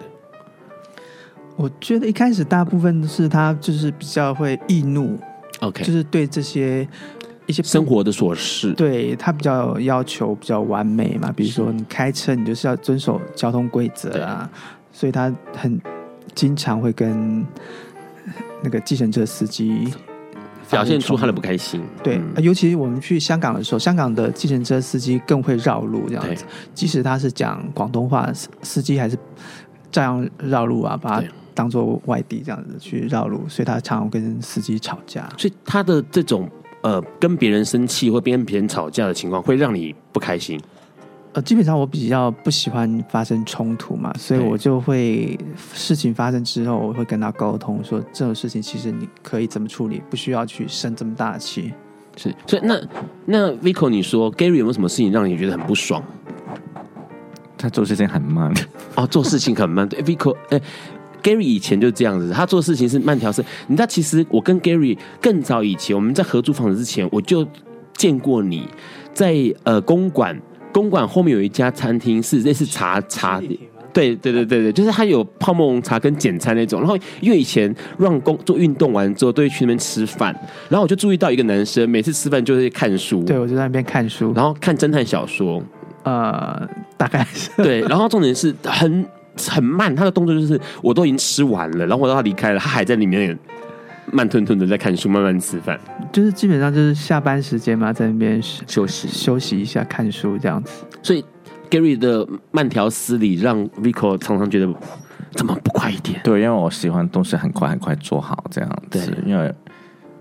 [1.56, 5.20] 我觉得一开始大部分都是他就是比较会易怒。
[5.60, 6.88] OK，就是对这些
[7.50, 11.32] 一些生活的琐事，对他比较要求比较完美嘛。
[11.36, 14.48] 比如说你开车，你就是要遵守交通规则啊，
[14.92, 15.82] 所以他很
[16.36, 17.44] 经常会跟
[18.62, 19.92] 那个计程车司机
[20.70, 21.82] 表现出他的不开心。
[22.04, 26.46] 对，嗯、尤其我们去香港的时候，香港的计程车司机更会绕路，这样子。
[26.76, 28.32] 即使他是讲广东话，
[28.62, 29.18] 司机还是
[29.92, 31.28] 照样绕路啊，把他。
[31.56, 35.28] 当做外地这样子去绕路，所以他常常跟司机吵架。
[35.38, 36.50] 所以他的这种
[36.82, 40.60] 呃跟别人生气或跟别人吵架的情况，会让你不开心。
[41.34, 45.38] 呃，基本上我比较不喜欢发生冲突嘛，所以我就会
[45.74, 51.72] 事情发生之后，我会跟他沟通说，这种事情其实你可以怎么处理，不需要去生这么大的气。
[52.18, 52.82] 是，所以那
[53.26, 56.04] 那 Vico，你说 Gary 有没有什么事情让你觉得很不爽？
[57.56, 58.52] 他做事情很慢。
[58.96, 59.88] 哦，做事情很慢。
[59.88, 60.62] 对，Vico，哎、欸。
[61.22, 63.44] Gary 以前就这样子，他做事情是慢条斯。
[63.68, 67.48] 你知道，其实我跟 Gary 更早以前，我们在合租房子之前，我就
[67.96, 68.68] 见过你
[69.14, 70.40] 在呃公馆，
[70.72, 73.52] 公馆后面有一家餐厅是类似茶茶店，
[73.92, 76.80] 对对对对对，就是他有泡沫红茶跟简餐那种。
[76.80, 80.34] 然后因为以前让工做运动完之后都会去那边吃饭，
[80.70, 85.62] 然后我就注意到一个男生每次吃饭就是看书，对，我就在那边看书，然后看侦探小说，
[86.04, 86.66] 呃，
[86.96, 89.06] 大概是对，然后重点是很。
[89.48, 93.38] 很慢，他的动作就是我都已经吃完了，然后我让他离开了，他还在里面
[94.12, 95.80] 慢吞吞的在看书，慢慢吃饭。
[96.12, 100.84] 就是基本上就是下班时间嘛，在那边休息休息一下，看书这样子。
[101.04, 101.24] 所以
[101.70, 104.68] Gary 的慢条斯理让 Vico 常常觉得
[105.32, 106.20] 怎么不快一点？
[106.24, 109.00] 对，因为我喜欢东西很快很快做好这样子。
[109.08, 109.54] 对，因为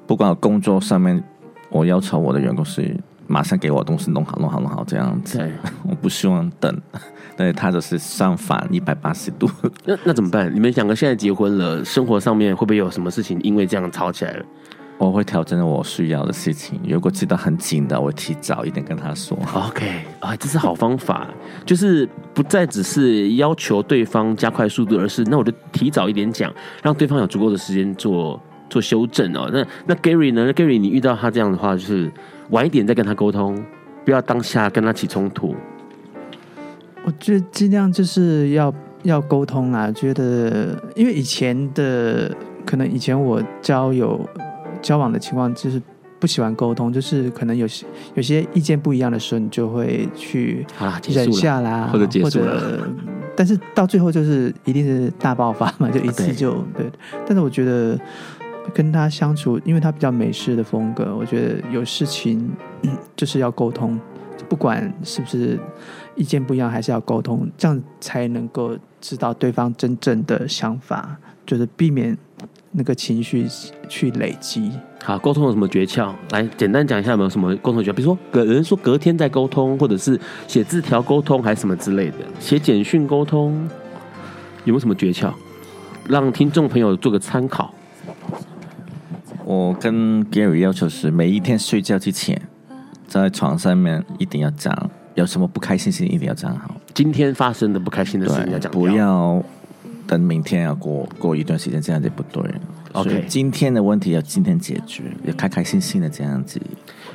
[0.07, 1.23] 不管工作上面，
[1.71, 2.95] 我要求我的员工是
[3.29, 5.39] 马上给我东西弄好弄好弄好这样子。
[5.89, 6.81] 我不希望等。
[7.37, 9.49] 对，他就是相反一百八十度。
[9.87, 10.53] 那那怎么办？
[10.53, 14.45] 你们两个现在结婚了，生活上面会不会有什么事情因为这样吵起来了？
[14.99, 16.81] 我会调整我需要的事情。
[16.83, 19.39] 如果知道很紧的，我会提早一点跟他说。
[19.55, 21.29] OK，啊，这是好方法，
[21.65, 26.53] 就是不再只是要求对方加快速度，而是那我就提早一点讲，
[26.83, 29.49] 让对方有足够的时间做做修正哦。
[29.53, 30.45] 那那 Gary 呢？
[30.45, 32.11] 那 Gary，你遇到他这样的话，就是
[32.51, 33.63] 晚一点再跟他沟通，
[34.05, 35.55] 不要当下跟他起冲突。
[37.05, 38.73] 我觉得尽量就是要
[39.03, 39.91] 要沟通啦。
[39.93, 42.35] 觉得因为以前的
[42.67, 44.29] 可能以前我交友
[44.83, 45.81] 交往的情况就是
[46.19, 50.67] 不喜欢沟通，就是可能有些有些意见不一样的时候，你就会去
[51.09, 52.83] 忍下啦，或者结束了。
[53.37, 56.93] 但是到最后就是一定是大爆发嘛，就一次就对，对。
[57.25, 57.97] 但是我觉得
[58.75, 62.51] 跟他相处，因为他比较美式的风格，我觉得有事情
[63.17, 63.99] 就是要沟通，
[64.49, 65.59] 不管是不是。
[66.17, 71.17] 意见不一样，还是要沟通，这样才能够知道对方真正的想法，
[71.47, 72.19] 就是避免
[72.73, 73.47] 那个情绪
[73.89, 74.73] 去累积。
[75.05, 76.13] 好，沟通有什么诀窍？
[76.33, 77.95] 来，简单讲一下有没有什么沟通诀窍？
[77.95, 82.17] 比如说，有人说隔天再沟通，或者是写字条沟通，还是什么之类的？
[82.41, 83.53] 写简讯沟通
[84.65, 85.33] 有没有什么诀窍？
[86.09, 87.73] 让听众朋友做个参考。
[89.49, 92.39] 我跟 Gary 要求是，每一天睡觉之前，
[93.07, 94.91] 在床上面一定要讲。
[95.15, 96.77] 有什么不开心事情一定要讲好。
[96.93, 99.43] 今天发生的不开心的事情要讲，不要
[100.07, 102.43] 等明天要过过一段时间，这样就不对。
[102.93, 106.61] OK，今天的问题要今天解决，要开开心心的这样子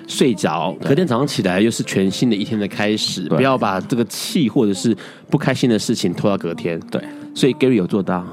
[0.07, 3.29] 睡着，隔天早上起来又是全新的一天的开始。
[3.29, 4.97] 不要把这个气或者是
[5.29, 6.79] 不开心的事情拖到隔天。
[6.89, 6.99] 对，
[7.35, 8.25] 所以 Gary 有做到。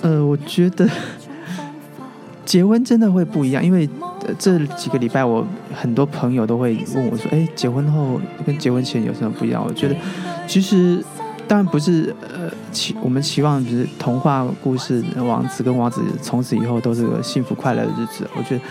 [0.00, 0.88] 呃，我觉得
[2.48, 3.88] 结婚真的会不一样，因为。
[4.38, 9.96] 这几个礼拜，我很多朋友都会问我说：“哎，结婚后跟结婚前有什么不一样？”我觉得，
[10.46, 11.02] 其实
[11.46, 18.64] 当然不是呃期我们期望就是童话故事王子跟王子从此以后都是个幸福快乐的日子，我觉得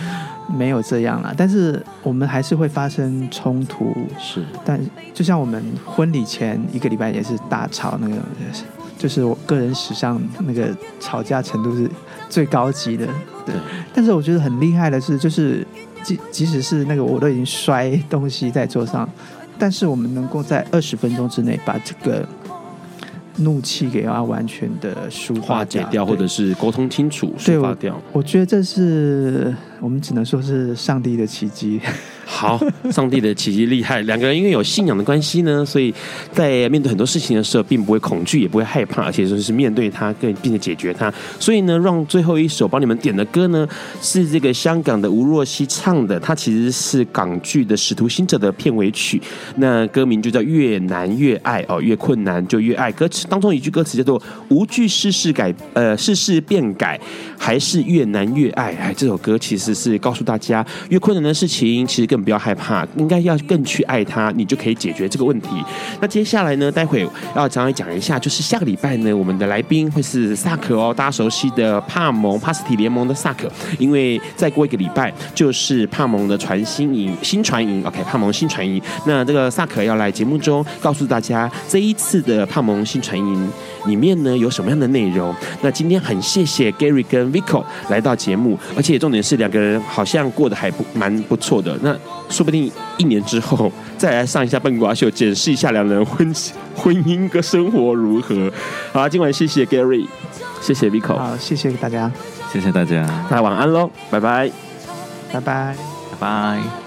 [0.56, 1.34] 没有这样啦。
[1.36, 4.46] 但是我们还是会发生冲突，是。
[4.64, 4.80] 但
[5.16, 8.16] 就像我们婚礼前一个礼拜也是大吵，那个
[8.98, 11.90] 就是我个人史上那个吵架程度是
[12.28, 13.06] 最高级的。
[13.46, 13.56] 对。
[13.94, 15.66] 但是我觉得很厉害的是，就是
[16.04, 19.08] 即即使是那个我都已经摔东西在桌上，
[19.58, 22.28] 但是我们能够在二十分钟之内把这个。
[23.40, 27.96] 怒气给它完全的抒化化解掉，或者是沟通清楚，抒发掉。
[28.12, 31.80] 我觉得这是我们只能说是上帝的奇迹。
[32.26, 32.60] 好，
[32.92, 34.02] 上帝的奇迹厉害。
[34.02, 35.94] 两个人因为有信仰的关系呢，所以
[36.34, 41.14] 在面对很多事情的时候，并不会恐惧，也不会害怕，而且就是面对它，更并且解决它。
[41.40, 43.66] 所以呢，让最后一首帮你们点的歌呢，
[44.02, 49.22] 是这个香港的吴若希唱的，它其实是港剧的《使徒行者》的片尾曲。
[49.56, 52.92] 那歌名就叫《越难越爱》哦，越困难就越爱。
[52.92, 57.00] 歌词当中一句歌词叫做“无惧世事改，呃，世事变改，
[57.38, 58.74] 还是越难越爱”。
[58.82, 65.50] 哎，这首歌其实只是告诉大家，越困难的事情，其实更不要害怕，应该要更去爱他，你就可以解决这个问题。
[66.00, 67.06] 那接下来呢，待会
[67.36, 78.82] 要稍微讲一下，就是下个礼拜呢，我们的来宾会是萨克哦，大家熟悉的帕蒙帕斯提联盟的萨克，因为再过一个礼拜就是帕蒙的传新营新传营，OK，帕蒙新传营。
[79.06, 83.50] 那这个萨克要来节目中告诉大家，这一次的帕蒙新传营
[83.88, 85.34] 里面呢有什么样的内容。
[85.62, 91.78] 那今天很谢谢 Gary 跟 Vico 来到节目，而且重点是两个人好像过得还不蛮不错的。
[91.82, 91.98] 那
[92.30, 96.34] 说不定一年之后再来上一下笨瓜秀，检视一下两人婚
[96.76, 98.52] 婚姻跟生活如何。
[98.92, 100.06] 好，今晚谢谢 Gary，
[100.62, 102.12] 谢谢 Vico，好，谢谢大家，
[102.52, 104.52] 谢谢大家，大家晚安喽，拜拜，
[105.32, 105.76] 拜拜，
[106.12, 106.87] 拜拜。